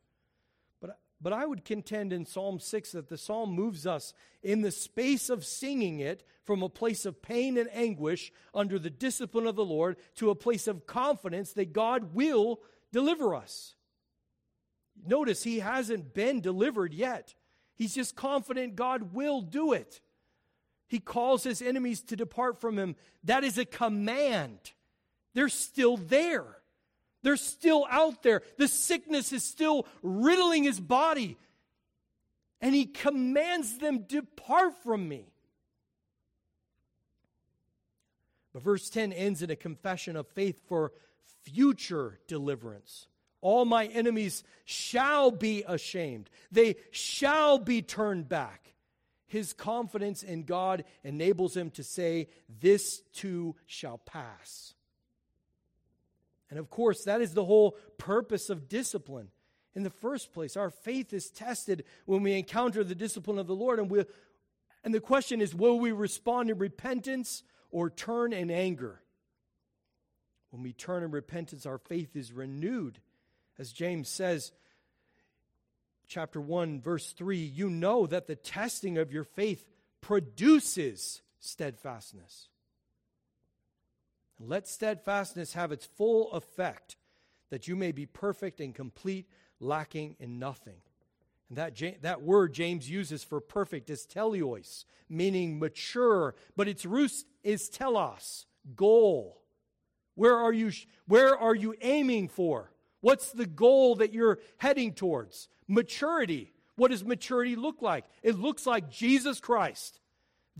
But, 0.81 0.99
but 1.21 1.33
I 1.33 1.47
would 1.47 1.65
contend 1.65 2.13
in 2.13 2.27
Psalm 2.27 2.59
6 2.59 2.93
that 2.93 3.09
the 3.09 3.19
psalm 3.19 3.51
moves 3.51 3.87
us 3.87 4.15
in 4.43 4.63
the 4.63 4.71
space 4.71 5.31
of 5.31 5.45
singing 5.45 6.01
it 6.01 6.25
from 6.45 6.63
a 6.63 6.69
place 6.69 7.05
of 7.05 7.23
pain 7.23 7.59
and 7.59 7.69
anguish 7.73 8.33
under 8.55 8.79
the 8.79 8.91
discipline 8.91 9.47
of 9.47 9.57
the 9.57 9.65
Lord 9.65 9.97
to 10.17 10.31
a 10.31 10.35
place 10.35 10.67
of 10.67 10.87
confidence 10.87 11.53
that 11.53 11.73
God 11.73 12.15
will 12.15 12.61
deliver 12.91 13.35
us. 13.35 13.75
Notice 15.07 15.43
he 15.43 15.61
hasn't 15.61 16.15
been 16.15 16.41
delivered 16.41 16.93
yet. 16.93 17.35
He's 17.75 17.95
just 17.95 18.17
confident 18.17 18.77
God 18.77 19.15
will 19.15 19.41
do 19.41 19.73
it. 19.73 20.01
He 20.89 21.01
calls 21.01 21.45
his 21.45 21.61
enemies 21.61 22.01
to 22.03 22.17
depart 22.17 22.61
from 22.61 22.79
him. 22.79 22.97
That 23.25 23.45
is 23.45 23.59
a 23.59 23.65
command. 23.65 24.59
They're 25.35 25.49
still 25.49 25.97
there. 25.97 26.47
They're 27.23 27.37
still 27.37 27.87
out 27.91 28.23
there. 28.23 28.43
The 28.57 28.69
sickness 28.69 29.33
is 29.33 29.43
still 29.43 29.87
riddling 30.03 30.65
his 30.65 30.81
body. 30.81 31.37
And 32.61 32.75
he 32.75 32.87
commands 32.87 33.79
them, 33.79 34.05
Depart 34.09 34.83
from 34.83 35.09
me. 35.09 35.27
But 38.53 38.63
verse 38.63 38.89
10 38.89 39.13
ends 39.13 39.43
in 39.43 39.51
a 39.51 39.57
confession 39.57 40.17
of 40.17 40.27
faith 40.29 40.63
for 40.69 40.93
future 41.43 42.19
deliverance. 42.27 43.08
All 43.41 43.65
my 43.65 43.87
enemies 43.87 44.43
shall 44.65 45.31
be 45.31 45.65
ashamed, 45.67 46.31
they 46.51 46.77
shall 46.91 47.59
be 47.59 47.83
turned 47.83 48.29
back. 48.29 48.75
His 49.27 49.53
confidence 49.53 50.23
in 50.23 50.45
God 50.45 50.85
enables 51.05 51.55
him 51.55 51.71
to 51.73 51.85
say, 51.85 52.29
This 52.61 53.03
too 53.13 53.57
shall 53.67 53.99
pass. 53.99 54.73
And 56.51 56.59
of 56.59 56.71
course, 56.71 57.05
that 57.05 57.21
is 57.21 57.35
the 57.35 57.45
whole 57.45 57.77
purpose 57.99 58.49
of 58.49 58.71
discipline. 58.71 59.29
In 59.75 59.83
the 59.83 59.91
first 59.91 60.33
place, 60.33 60.57
our 60.57 60.71
faith 60.71 61.13
is 61.13 61.29
tested 61.29 61.85
when 62.07 62.23
we 62.23 62.39
encounter 62.39 62.83
the 62.83 62.95
discipline 62.95 63.39
of 63.39 63.47
the 63.47 63.55
Lord. 63.55 63.79
And, 63.79 63.91
we, 63.91 64.05
and 64.83 64.95
the 64.95 65.01
question 65.01 65.43
is 65.43 65.55
will 65.55 65.79
we 65.79 65.93
respond 65.93 66.51
in 66.51 66.59
repentance 66.59 67.43
or 67.71 67.91
turn 67.91 68.33
in 68.33 68.51
anger? 68.51 69.03
When 70.51 70.63
we 70.63 70.73
turn 70.73 71.03
in 71.03 71.11
repentance, 71.11 71.67
our 71.67 71.77
faith 71.77 72.17
is 72.17 72.33
renewed 72.33 72.99
as 73.59 73.73
James 73.73 74.09
says, 74.09 74.53
chapter 76.07 76.41
1, 76.41 76.81
verse 76.81 77.13
3, 77.13 77.37
you 77.37 77.69
know 77.69 78.07
that 78.07 78.27
the 78.27 78.37
testing 78.37 78.99
of 78.99 79.13
your 79.13 79.25
faith 79.25 79.65
produces 80.01 81.23
steadfastness. 81.41 82.49
Let 84.41 84.69
steadfastness 84.69 85.55
have 85.55 85.73
its 85.73 85.85
full 85.85 86.33
effect, 86.33 86.97
that 87.51 87.67
you 87.67 87.75
may 87.75 87.93
be 87.93 88.07
perfect 88.07 88.61
and 88.61 88.75
complete, 88.75 89.29
lacking 89.61 90.17
in 90.21 90.39
nothing. 90.39 90.81
And 91.49 91.59
that, 91.59 92.03
that 92.03 92.23
word 92.23 92.53
James 92.53 92.89
uses 92.89 93.25
for 93.25 93.41
perfect 93.41 93.91
is 93.91 94.07
teleios, 94.07 94.85
meaning 95.09 95.59
mature, 95.59 96.35
but 96.57 96.69
its 96.69 96.85
root 96.87 97.13
is 97.43 97.69
telos, 97.69 98.47
goal. 98.77 99.43
Where 100.15 100.37
are 100.37 100.53
you, 100.53 100.73
where 101.07 101.37
are 101.37 101.55
you 101.55 101.75
aiming 101.81 102.29
for? 102.29 102.71
What's 103.01 103.31
the 103.33 103.47
goal 103.47 103.97
that 103.97 104.13
you're 104.13 104.39
heading 104.57 104.93
towards? 104.93 105.49
Maturity. 105.67 106.53
What 106.77 106.91
does 106.91 107.05
maturity 107.05 107.57
look 107.57 107.83
like? 107.83 108.05
It 108.23 108.39
looks 108.39 108.67
like 108.67 108.91
Jesus 108.91 109.41
Christ. 109.41 110.01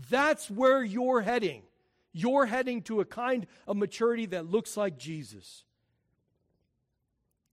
That's 0.09 0.49
where 0.49 0.83
you're 0.83 1.21
heading. 1.21 1.63
You're 2.11 2.45
heading 2.45 2.81
to 2.83 3.01
a 3.01 3.05
kind 3.05 3.47
of 3.67 3.77
maturity 3.77 4.25
that 4.27 4.49
looks 4.49 4.77
like 4.77 4.97
Jesus. 4.97 5.63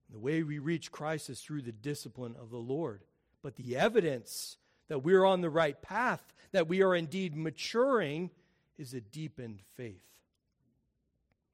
The 0.09 0.19
way 0.19 0.43
we 0.43 0.59
reach 0.59 0.91
Christ 0.91 1.29
is 1.29 1.41
through 1.41 1.63
the 1.63 1.71
discipline 1.71 2.35
of 2.39 2.49
the 2.49 2.57
Lord. 2.57 3.03
But 3.41 3.55
the 3.55 3.75
evidence 3.75 4.57
that 4.87 5.03
we're 5.03 5.25
on 5.25 5.41
the 5.41 5.49
right 5.49 5.79
path, 5.81 6.33
that 6.53 6.67
we 6.67 6.81
are 6.81 6.95
indeed 6.95 7.35
maturing, 7.35 8.31
is 8.77 8.93
a 8.93 9.01
deepened 9.01 9.61
faith. 9.75 10.03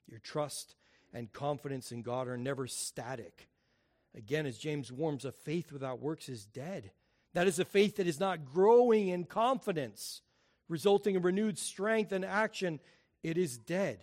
Your 0.07 0.19
trust 0.19 0.75
and 1.13 1.31
confidence 1.31 1.91
in 1.91 2.01
God 2.01 2.27
are 2.27 2.37
never 2.37 2.67
static. 2.67 3.47
Again, 4.15 4.45
as 4.45 4.57
James 4.57 4.91
warns, 4.91 5.25
a 5.25 5.31
faith 5.31 5.71
without 5.71 6.01
works 6.01 6.29
is 6.29 6.45
dead. 6.45 6.91
That 7.33 7.47
is 7.47 7.59
a 7.59 7.65
faith 7.65 7.97
that 7.97 8.07
is 8.07 8.19
not 8.19 8.45
growing 8.45 9.07
in 9.07 9.25
confidence, 9.25 10.21
resulting 10.69 11.15
in 11.15 11.21
renewed 11.21 11.57
strength 11.57 12.11
and 12.11 12.23
action. 12.23 12.79
It 13.23 13.37
is 13.37 13.57
dead. 13.57 13.99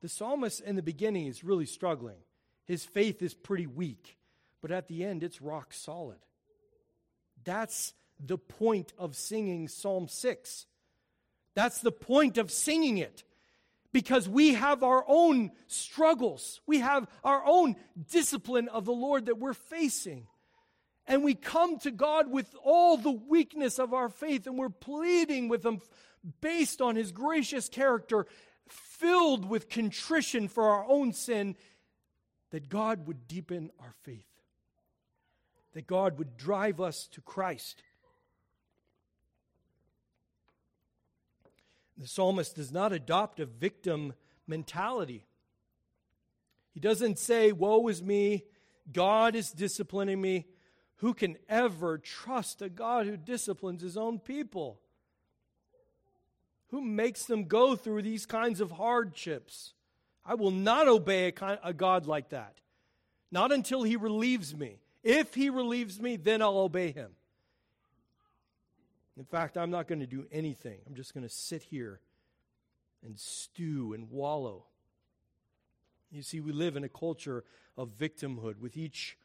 The 0.00 0.08
psalmist 0.08 0.60
in 0.60 0.76
the 0.76 0.82
beginning 0.82 1.26
is 1.26 1.44
really 1.44 1.66
struggling. 1.66 2.18
His 2.64 2.84
faith 2.84 3.22
is 3.22 3.34
pretty 3.34 3.66
weak, 3.66 4.16
but 4.60 4.70
at 4.70 4.88
the 4.88 5.04
end, 5.04 5.22
it's 5.22 5.40
rock 5.40 5.72
solid. 5.72 6.18
That's 7.44 7.94
the 8.20 8.38
point 8.38 8.92
of 8.98 9.16
singing 9.16 9.68
Psalm 9.68 10.08
6. 10.08 10.66
That's 11.54 11.80
the 11.80 11.92
point 11.92 12.38
of 12.38 12.50
singing 12.50 12.98
it 12.98 13.24
because 13.98 14.28
we 14.28 14.54
have 14.54 14.84
our 14.84 15.04
own 15.08 15.50
struggles. 15.66 16.60
We 16.68 16.78
have 16.78 17.08
our 17.24 17.42
own 17.44 17.74
discipline 18.08 18.68
of 18.68 18.84
the 18.84 18.92
Lord 18.92 19.26
that 19.26 19.40
we're 19.40 19.54
facing. 19.54 20.28
And 21.08 21.24
we 21.24 21.34
come 21.34 21.80
to 21.80 21.90
God 21.90 22.30
with 22.30 22.54
all 22.62 22.96
the 22.96 23.10
weakness 23.10 23.80
of 23.80 23.92
our 23.92 24.08
faith, 24.08 24.46
and 24.46 24.56
we're 24.56 24.68
pleading 24.68 25.48
with 25.48 25.66
Him 25.66 25.80
based 26.40 26.80
on 26.80 26.94
His 26.94 27.10
gracious 27.10 27.68
character, 27.68 28.28
filled 28.68 29.44
with 29.44 29.68
contrition 29.68 30.46
for 30.46 30.68
our 30.68 30.84
own 30.86 31.12
sin, 31.12 31.56
that 32.52 32.68
God 32.68 33.08
would 33.08 33.26
deepen 33.26 33.72
our 33.80 33.94
faith, 34.04 34.30
that 35.72 35.88
God 35.88 36.18
would 36.18 36.36
drive 36.36 36.80
us 36.80 37.08
to 37.08 37.20
Christ. 37.20 37.82
The 41.98 42.06
psalmist 42.06 42.54
does 42.54 42.70
not 42.70 42.92
adopt 42.92 43.40
a 43.40 43.46
victim 43.46 44.14
mentality. 44.46 45.26
He 46.72 46.80
doesn't 46.80 47.18
say, 47.18 47.50
Woe 47.50 47.88
is 47.88 48.02
me, 48.02 48.44
God 48.92 49.34
is 49.34 49.50
disciplining 49.50 50.20
me. 50.20 50.46
Who 50.96 51.12
can 51.12 51.36
ever 51.48 51.98
trust 51.98 52.62
a 52.62 52.68
God 52.68 53.06
who 53.06 53.16
disciplines 53.16 53.82
his 53.82 53.96
own 53.96 54.18
people? 54.18 54.80
Who 56.68 56.80
makes 56.80 57.24
them 57.24 57.44
go 57.44 57.76
through 57.76 58.02
these 58.02 58.26
kinds 58.26 58.60
of 58.60 58.72
hardships? 58.72 59.74
I 60.24 60.34
will 60.34 60.50
not 60.50 60.88
obey 60.88 61.32
a, 61.40 61.58
a 61.64 61.72
God 61.72 62.06
like 62.06 62.30
that. 62.30 62.60
Not 63.30 63.52
until 63.52 63.82
he 63.82 63.96
relieves 63.96 64.56
me. 64.56 64.80
If 65.02 65.34
he 65.34 65.50
relieves 65.50 66.00
me, 66.00 66.16
then 66.16 66.42
I'll 66.42 66.58
obey 66.58 66.92
him. 66.92 67.12
In 69.18 69.24
fact, 69.24 69.58
I'm 69.58 69.70
not 69.70 69.88
going 69.88 69.98
to 69.98 70.06
do 70.06 70.26
anything. 70.30 70.78
I'm 70.86 70.94
just 70.94 71.12
going 71.12 71.26
to 71.26 71.32
sit 71.32 71.62
here 71.64 72.00
and 73.04 73.18
stew 73.18 73.92
and 73.92 74.10
wallow. 74.10 74.64
You 76.10 76.22
see, 76.22 76.40
we 76.40 76.52
live 76.52 76.76
in 76.76 76.84
a 76.84 76.88
culture 76.88 77.44
of 77.76 77.90
victimhood, 77.98 78.58
with 78.58 78.76
each 78.76 79.18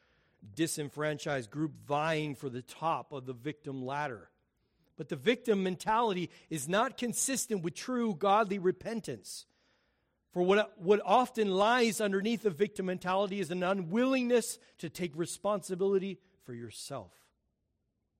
disenfranchised 0.54 1.50
group 1.50 1.72
vying 1.86 2.34
for 2.34 2.48
the 2.48 2.62
top 2.62 3.12
of 3.12 3.24
the 3.26 3.32
victim 3.32 3.84
ladder. 3.86 4.28
But 4.96 5.08
the 5.08 5.16
victim 5.16 5.62
mentality 5.62 6.30
is 6.50 6.68
not 6.68 6.98
consistent 6.98 7.62
with 7.62 7.74
true 7.74 8.14
godly 8.14 8.58
repentance. 8.58 9.46
For 10.32 10.42
what, 10.42 10.74
what 10.78 11.00
often 11.04 11.52
lies 11.52 12.00
underneath 12.00 12.42
the 12.42 12.50
victim 12.50 12.86
mentality 12.86 13.40
is 13.40 13.50
an 13.50 13.62
unwillingness 13.62 14.58
to 14.78 14.88
take 14.88 15.12
responsibility 15.14 16.18
for 16.44 16.52
yourself. 16.52 17.12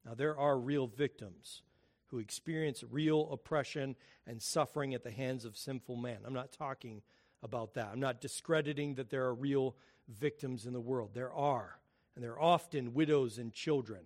Now, 0.05 0.15
there 0.15 0.37
are 0.39 0.59
real 0.59 0.87
victims 0.87 1.63
who 2.09 2.19
experience 2.19 2.85
real 2.91 3.29
oppression 3.33 3.97
and 4.27 4.41
suffering 4.41 4.95
at 4.95 5.03
the 5.03 5.11
hands 5.11 5.45
of 5.45 5.57
sinful 5.57 5.97
man. 5.97 6.19
I'm 6.25 6.35
not 6.35 6.53
talking 6.53 7.03
about 7.43 7.75
that. 7.75 7.89
I'm 7.93 8.01
not 8.01 8.21
discrediting 8.21 8.95
that 8.95 9.11
there 9.11 9.25
are 9.25 9.35
real 9.35 9.75
victims 10.09 10.67
in 10.67 10.73
the 10.73 10.81
world. 10.81 11.11
There 11.15 11.33
are, 11.33 11.79
and 12.15 12.23
they're 12.23 12.41
often 12.41 12.95
widows 12.95 13.39
and 13.39 13.53
children. 13.53 14.01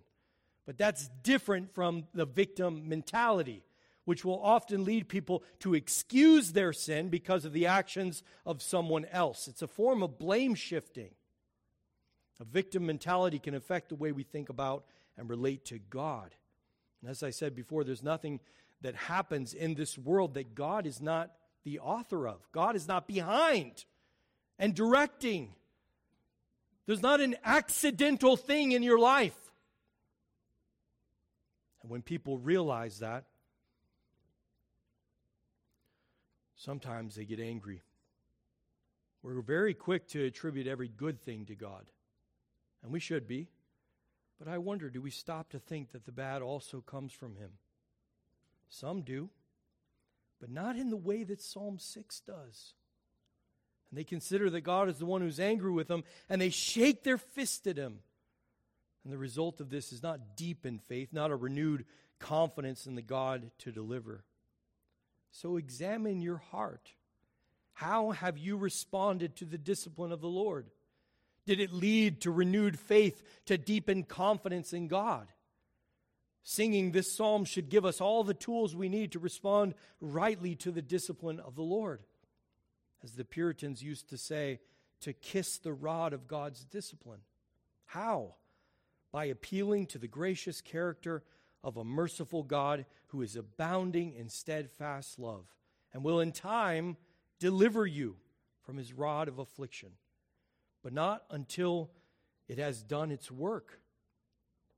But 0.65 0.77
that's 0.77 1.09
different 1.23 1.73
from 1.73 2.05
the 2.13 2.25
victim 2.25 2.87
mentality, 2.87 3.63
which 4.05 4.23
will 4.23 4.41
often 4.41 4.85
lead 4.85 5.07
people 5.07 5.43
to 5.59 5.73
excuse 5.73 6.51
their 6.51 6.73
sin 6.73 7.09
because 7.09 7.45
of 7.45 7.53
the 7.53 7.65
actions 7.65 8.23
of 8.45 8.61
someone 8.61 9.05
else. 9.05 9.47
It's 9.47 9.61
a 9.61 9.67
form 9.67 10.03
of 10.03 10.17
blame 10.17 10.55
shifting. 10.55 11.11
A 12.39 12.45
victim 12.45 12.85
mentality 12.85 13.39
can 13.39 13.53
affect 13.53 13.89
the 13.89 13.95
way 13.95 14.11
we 14.11 14.23
think 14.23 14.49
about 14.49 14.85
and 15.19 15.29
relate 15.29 15.65
to 15.65 15.77
God. 15.77 16.33
And 17.01 17.11
as 17.11 17.21
I 17.21 17.29
said 17.29 17.55
before, 17.55 17.83
there's 17.83 18.01
nothing 18.01 18.39
that 18.81 18.95
happens 18.95 19.53
in 19.53 19.75
this 19.75 19.97
world 19.97 20.33
that 20.35 20.55
God 20.55 20.87
is 20.87 21.01
not 21.01 21.31
the 21.63 21.79
author 21.79 22.27
of. 22.27 22.39
God 22.51 22.75
is 22.75 22.87
not 22.87 23.07
behind 23.07 23.85
and 24.57 24.73
directing. 24.73 25.53
There's 26.85 27.01
not 27.01 27.19
an 27.19 27.35
accidental 27.43 28.37
thing 28.37 28.71
in 28.71 28.81
your 28.81 28.97
life. 28.97 29.37
And 31.81 31.91
when 31.91 32.01
people 32.01 32.37
realize 32.37 32.99
that, 32.99 33.25
sometimes 36.55 37.15
they 37.15 37.25
get 37.25 37.39
angry. 37.39 37.81
We're 39.21 39.41
very 39.41 39.73
quick 39.73 40.07
to 40.09 40.25
attribute 40.25 40.67
every 40.67 40.87
good 40.87 41.21
thing 41.21 41.45
to 41.47 41.55
God, 41.55 41.85
and 42.81 42.91
we 42.91 43.01
should 43.01 43.27
be. 43.27 43.49
But 44.39 44.47
I 44.47 44.57
wonder 44.57 44.89
do 44.89 45.01
we 45.01 45.11
stop 45.11 45.49
to 45.49 45.59
think 45.59 45.91
that 45.91 46.05
the 46.05 46.11
bad 46.11 46.41
also 46.41 46.81
comes 46.81 47.11
from 47.11 47.35
Him? 47.35 47.51
Some 48.69 49.01
do, 49.01 49.29
but 50.39 50.49
not 50.49 50.77
in 50.77 50.89
the 50.89 50.97
way 50.97 51.23
that 51.23 51.41
Psalm 51.41 51.77
6 51.77 52.21
does. 52.21 52.73
And 53.89 53.99
they 53.99 54.03
consider 54.03 54.49
that 54.51 54.61
God 54.61 54.87
is 54.87 54.97
the 54.97 55.05
one 55.05 55.21
who's 55.21 55.39
angry 55.39 55.71
with 55.71 55.87
them, 55.87 56.03
and 56.29 56.39
they 56.39 56.49
shake 56.49 57.03
their 57.03 57.17
fist 57.17 57.67
at 57.67 57.77
Him. 57.77 57.99
And 59.03 59.11
the 59.11 59.17
result 59.17 59.59
of 59.59 59.69
this 59.69 59.91
is 59.91 60.03
not 60.03 60.37
deepened 60.37 60.81
faith, 60.83 61.09
not 61.11 61.31
a 61.31 61.35
renewed 61.35 61.85
confidence 62.19 62.85
in 62.85 62.95
the 62.95 63.01
God 63.01 63.49
to 63.59 63.71
deliver. 63.71 64.23
So 65.31 65.57
examine 65.57 66.21
your 66.21 66.37
heart. 66.37 66.93
How 67.73 68.11
have 68.11 68.37
you 68.37 68.57
responded 68.57 69.35
to 69.37 69.45
the 69.45 69.57
discipline 69.57 70.11
of 70.11 70.21
the 70.21 70.27
Lord? 70.27 70.67
Did 71.49 71.59
it 71.59 71.73
lead 71.73 72.21
to 72.21 72.31
renewed 72.31 72.77
faith, 72.77 73.23
to 73.47 73.57
deepen 73.57 74.03
confidence 74.03 74.71
in 74.71 74.87
God? 74.87 75.29
Singing 76.43 76.91
this 76.91 77.11
psalm 77.17 77.43
should 77.43 77.69
give 77.69 77.85
us 77.85 77.99
all 77.99 78.23
the 78.23 78.35
tools 78.35 78.75
we 78.75 78.87
need 78.87 79.13
to 79.13 79.19
respond 79.19 79.73
rightly 79.99 80.53
to 80.57 80.69
the 80.69 80.83
discipline 80.83 81.39
of 81.39 81.55
the 81.55 81.63
Lord. 81.63 82.03
As 83.03 83.13
the 83.13 83.25
Puritans 83.25 83.81
used 83.81 84.09
to 84.09 84.17
say, 84.19 84.59
to 85.01 85.11
kiss 85.11 85.57
the 85.57 85.73
rod 85.73 86.13
of 86.13 86.27
God's 86.27 86.63
discipline. 86.65 87.21
How? 87.87 88.35
By 89.11 89.25
appealing 89.25 89.87
to 89.87 89.97
the 89.97 90.07
gracious 90.07 90.61
character 90.61 91.23
of 91.63 91.77
a 91.77 91.83
merciful 91.83 92.43
God 92.43 92.85
who 93.07 93.23
is 93.23 93.35
abounding 93.35 94.13
in 94.13 94.29
steadfast 94.29 95.17
love 95.17 95.47
and 95.93 96.03
will 96.03 96.19
in 96.19 96.31
time 96.31 96.95
deliver 97.39 97.87
you 97.87 98.17
from 98.61 98.77
his 98.77 98.93
rod 98.93 99.27
of 99.27 99.39
affliction 99.39 99.93
but 100.89 100.95
not 100.95 101.23
until 101.29 101.91
it 102.47 102.57
has 102.57 102.81
done 102.81 103.11
its 103.11 103.29
work. 103.29 103.79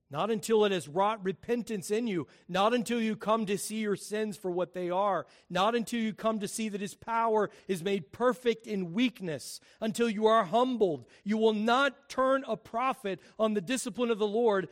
Not 0.10 0.30
until 0.30 0.66
it 0.66 0.74
has 0.74 0.90
wrought 0.90 1.24
repentance 1.24 1.90
in 1.90 2.06
you. 2.06 2.28
Not 2.50 2.74
until 2.74 3.00
you 3.00 3.16
come 3.16 3.46
to 3.46 3.58
see 3.58 3.78
your 3.78 3.96
sins 3.96 4.36
for 4.36 4.52
what 4.52 4.74
they 4.74 4.90
are. 4.90 5.26
Not 5.50 5.74
until 5.74 6.02
you 6.02 6.14
come 6.14 6.42
to 6.42 6.50
see 6.50 6.68
that 6.68 6.82
His 6.82 6.96
power 6.96 7.50
is 7.70 7.82
made 7.82 8.12
perfect 8.12 8.68
in 8.68 8.92
weakness. 8.92 9.62
Until 9.80 10.10
you 10.10 10.28
are 10.28 10.44
humbled. 10.44 11.06
You 11.24 11.38
will 11.38 11.54
not 11.54 12.10
turn 12.10 12.44
a 12.46 12.58
profit 12.58 13.22
on 13.40 13.54
the 13.54 13.62
discipline 13.62 14.12
of 14.12 14.20
the 14.20 14.28
Lord 14.28 14.68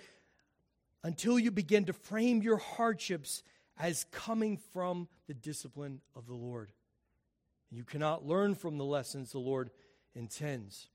until 1.06 1.40
you 1.40 1.52
begin 1.52 1.86
to 1.86 1.94
frame 1.94 2.42
your 2.42 2.58
hardships 2.58 3.44
as 3.78 4.06
coming 4.12 4.58
from 4.74 5.08
the 5.30 5.34
discipline 5.34 6.02
of 6.18 6.28
the 6.28 6.36
Lord. 6.36 6.74
You 7.72 7.86
cannot 7.86 8.28
learn 8.28 8.56
from 8.56 8.78
the 8.78 8.84
lessons 8.84 9.32
the 9.32 9.40
Lord 9.40 9.70
intends. 10.14 10.90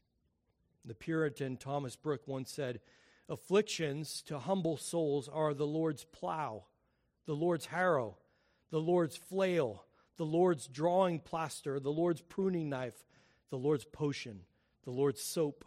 The 0.84 0.94
Puritan 0.94 1.56
Thomas 1.56 1.96
Brooks 1.96 2.26
once 2.26 2.50
said, 2.50 2.80
Afflictions 3.28 4.20
to 4.22 4.38
humble 4.38 4.76
souls 4.76 5.28
are 5.28 5.54
the 5.54 5.66
Lord's 5.66 6.04
plow, 6.04 6.64
the 7.24 7.34
Lord's 7.34 7.66
harrow, 7.66 8.18
the 8.70 8.80
Lord's 8.80 9.16
flail, 9.16 9.86
the 10.16 10.26
Lord's 10.26 10.66
drawing 10.66 11.20
plaster, 11.20 11.80
the 11.80 11.92
Lord's 11.92 12.20
pruning 12.20 12.68
knife, 12.68 13.04
the 13.50 13.56
Lord's 13.56 13.86
potion, 13.86 14.40
the 14.84 14.90
Lord's 14.90 15.22
soap, 15.22 15.64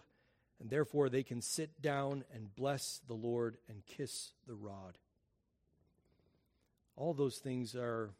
and 0.59 0.69
therefore 0.69 1.09
they 1.09 1.23
can 1.23 1.41
sit 1.41 1.81
down 1.81 2.23
and 2.33 2.55
bless 2.55 3.01
the 3.07 3.15
Lord 3.15 3.57
and 3.67 3.85
kiss 3.85 4.33
the 4.47 4.55
rod. 4.55 4.99
All 6.95 7.13
those 7.13 7.37
things 7.37 7.75
are 7.75 8.11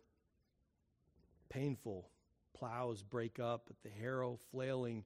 painful. 1.50 2.10
Plows 2.54 3.04
break 3.04 3.40
up, 3.40 3.70
the 3.84 3.90
harrow 3.90 4.40
flailing 4.52 5.04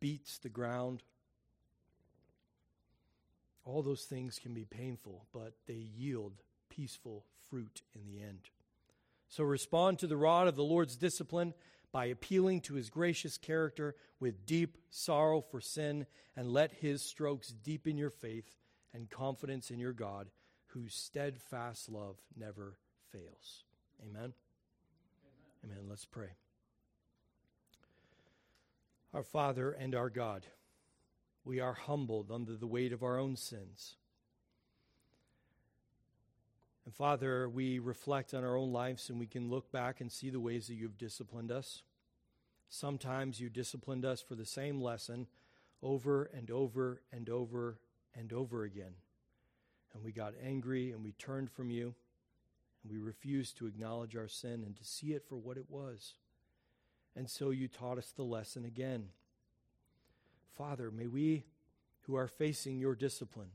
beats 0.00 0.38
the 0.38 0.48
ground. 0.48 1.02
All 3.64 3.82
those 3.82 4.04
things 4.04 4.38
can 4.38 4.54
be 4.54 4.64
painful, 4.64 5.26
but 5.32 5.52
they 5.66 5.74
yield 5.74 6.32
peaceful 6.68 7.24
fruit 7.50 7.82
in 7.94 8.06
the 8.06 8.22
end. 8.22 8.50
So 9.28 9.44
respond 9.44 9.98
to 9.98 10.06
the 10.06 10.16
rod 10.16 10.48
of 10.48 10.56
the 10.56 10.62
Lord's 10.62 10.96
discipline 10.96 11.52
by 11.92 12.06
appealing 12.06 12.62
to 12.62 12.74
his 12.74 12.90
gracious 12.90 13.36
character 13.36 13.94
with 14.20 14.46
deep 14.46 14.78
sorrow 14.90 15.40
for 15.40 15.60
sin, 15.60 16.06
and 16.36 16.52
let 16.52 16.72
his 16.72 17.02
strokes 17.02 17.48
deepen 17.48 17.96
your 17.96 18.10
faith 18.10 18.56
and 18.92 19.10
confidence 19.10 19.70
in 19.70 19.78
your 19.78 19.92
God, 19.92 20.28
whose 20.68 20.94
steadfast 20.94 21.90
love 21.90 22.16
never 22.36 22.78
fails. 23.10 23.64
Amen. 24.02 24.32
Amen. 25.62 25.72
Amen. 25.72 25.88
Let's 25.88 26.04
pray 26.04 26.30
our 29.12 29.22
Father 29.22 29.72
and 29.72 29.94
our 29.94 30.10
God. 30.10 30.46
We 31.44 31.60
are 31.60 31.72
humbled 31.72 32.30
under 32.30 32.56
the 32.56 32.66
weight 32.66 32.92
of 32.92 33.02
our 33.02 33.18
own 33.18 33.36
sins. 33.36 33.96
And 36.84 36.94
Father, 36.94 37.48
we 37.48 37.78
reflect 37.78 38.34
on 38.34 38.44
our 38.44 38.56
own 38.56 38.72
lives 38.72 39.10
and 39.10 39.18
we 39.18 39.26
can 39.26 39.50
look 39.50 39.70
back 39.70 40.00
and 40.00 40.10
see 40.10 40.30
the 40.30 40.40
ways 40.40 40.66
that 40.68 40.74
you've 40.74 40.98
disciplined 40.98 41.50
us. 41.50 41.82
Sometimes 42.68 43.40
you 43.40 43.48
disciplined 43.48 44.04
us 44.04 44.20
for 44.20 44.34
the 44.34 44.46
same 44.46 44.80
lesson 44.80 45.26
over 45.82 46.24
and 46.24 46.50
over 46.50 47.02
and 47.12 47.28
over 47.28 47.78
and 48.14 48.32
over 48.32 48.64
again. 48.64 48.94
and 49.94 50.04
we 50.04 50.12
got 50.12 50.34
angry 50.42 50.92
and 50.92 51.02
we 51.02 51.12
turned 51.12 51.50
from 51.50 51.70
you 51.70 51.94
and 52.82 52.92
we 52.92 52.98
refused 52.98 53.56
to 53.56 53.66
acknowledge 53.66 54.16
our 54.16 54.28
sin 54.28 54.62
and 54.64 54.76
to 54.76 54.84
see 54.84 55.12
it 55.12 55.24
for 55.28 55.36
what 55.36 55.56
it 55.56 55.66
was. 55.68 56.14
And 57.18 57.28
so 57.28 57.50
you 57.50 57.66
taught 57.66 57.98
us 57.98 58.12
the 58.12 58.22
lesson 58.22 58.64
again. 58.64 59.08
Father, 60.56 60.88
may 60.92 61.08
we 61.08 61.46
who 62.02 62.14
are 62.14 62.28
facing 62.28 62.78
your 62.78 62.94
discipline, 62.94 63.50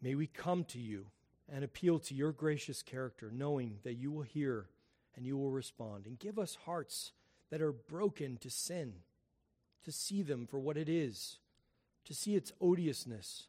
may 0.00 0.14
we 0.14 0.26
come 0.26 0.64
to 0.64 0.78
you 0.78 1.08
and 1.52 1.62
appeal 1.62 1.98
to 1.98 2.14
your 2.14 2.32
gracious 2.32 2.82
character, 2.82 3.30
knowing 3.30 3.76
that 3.84 3.96
you 3.96 4.10
will 4.10 4.22
hear 4.22 4.68
and 5.14 5.26
you 5.26 5.36
will 5.36 5.50
respond. 5.50 6.06
And 6.06 6.18
give 6.18 6.38
us 6.38 6.56
hearts 6.64 7.12
that 7.50 7.60
are 7.60 7.72
broken 7.72 8.38
to 8.38 8.48
sin, 8.48 8.94
to 9.84 9.92
see 9.92 10.22
them 10.22 10.46
for 10.46 10.58
what 10.58 10.78
it 10.78 10.88
is, 10.88 11.36
to 12.06 12.14
see 12.14 12.36
its 12.36 12.52
odiousness, 12.58 13.48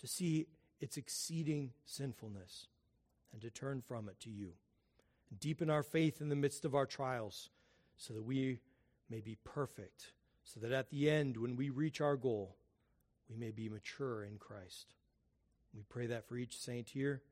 to 0.00 0.06
see 0.06 0.46
its 0.80 0.96
exceeding 0.96 1.72
sinfulness, 1.84 2.68
and 3.34 3.42
to 3.42 3.50
turn 3.50 3.82
from 3.86 4.08
it 4.08 4.18
to 4.20 4.30
you. 4.30 4.52
Deepen 5.40 5.70
our 5.70 5.82
faith 5.82 6.20
in 6.20 6.28
the 6.28 6.36
midst 6.36 6.64
of 6.64 6.74
our 6.74 6.86
trials, 6.86 7.50
so 7.96 8.14
that 8.14 8.22
we 8.22 8.60
may 9.10 9.20
be 9.20 9.36
perfect, 9.44 10.12
so 10.44 10.60
that 10.60 10.72
at 10.72 10.90
the 10.90 11.10
end, 11.10 11.36
when 11.36 11.56
we 11.56 11.70
reach 11.70 12.00
our 12.00 12.16
goal, 12.16 12.56
we 13.28 13.36
may 13.36 13.50
be 13.50 13.68
mature 13.68 14.24
in 14.24 14.38
Christ. 14.38 14.94
We 15.74 15.82
pray 15.88 16.06
that 16.06 16.28
for 16.28 16.36
each 16.36 16.58
saint 16.58 16.90
here, 16.90 17.22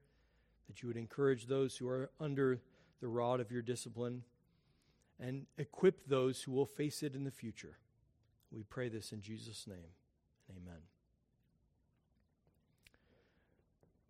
that 0.68 0.82
you 0.82 0.88
would 0.88 0.96
encourage 0.96 1.46
those 1.46 1.76
who 1.76 1.88
are 1.88 2.10
under 2.18 2.60
the 3.00 3.08
rod 3.08 3.40
of 3.40 3.50
your 3.50 3.62
discipline 3.62 4.22
and 5.20 5.46
equip 5.58 6.06
those 6.06 6.42
who 6.42 6.52
will 6.52 6.66
face 6.66 7.02
it 7.02 7.14
in 7.14 7.24
the 7.24 7.30
future. 7.30 7.76
We 8.50 8.62
pray 8.62 8.88
this 8.88 9.12
in 9.12 9.20
Jesus' 9.20 9.66
name. 9.66 9.94
Amen. 10.50 10.80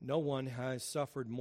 No 0.00 0.18
one 0.18 0.46
has 0.46 0.84
suffered 0.84 1.28
more. 1.28 1.40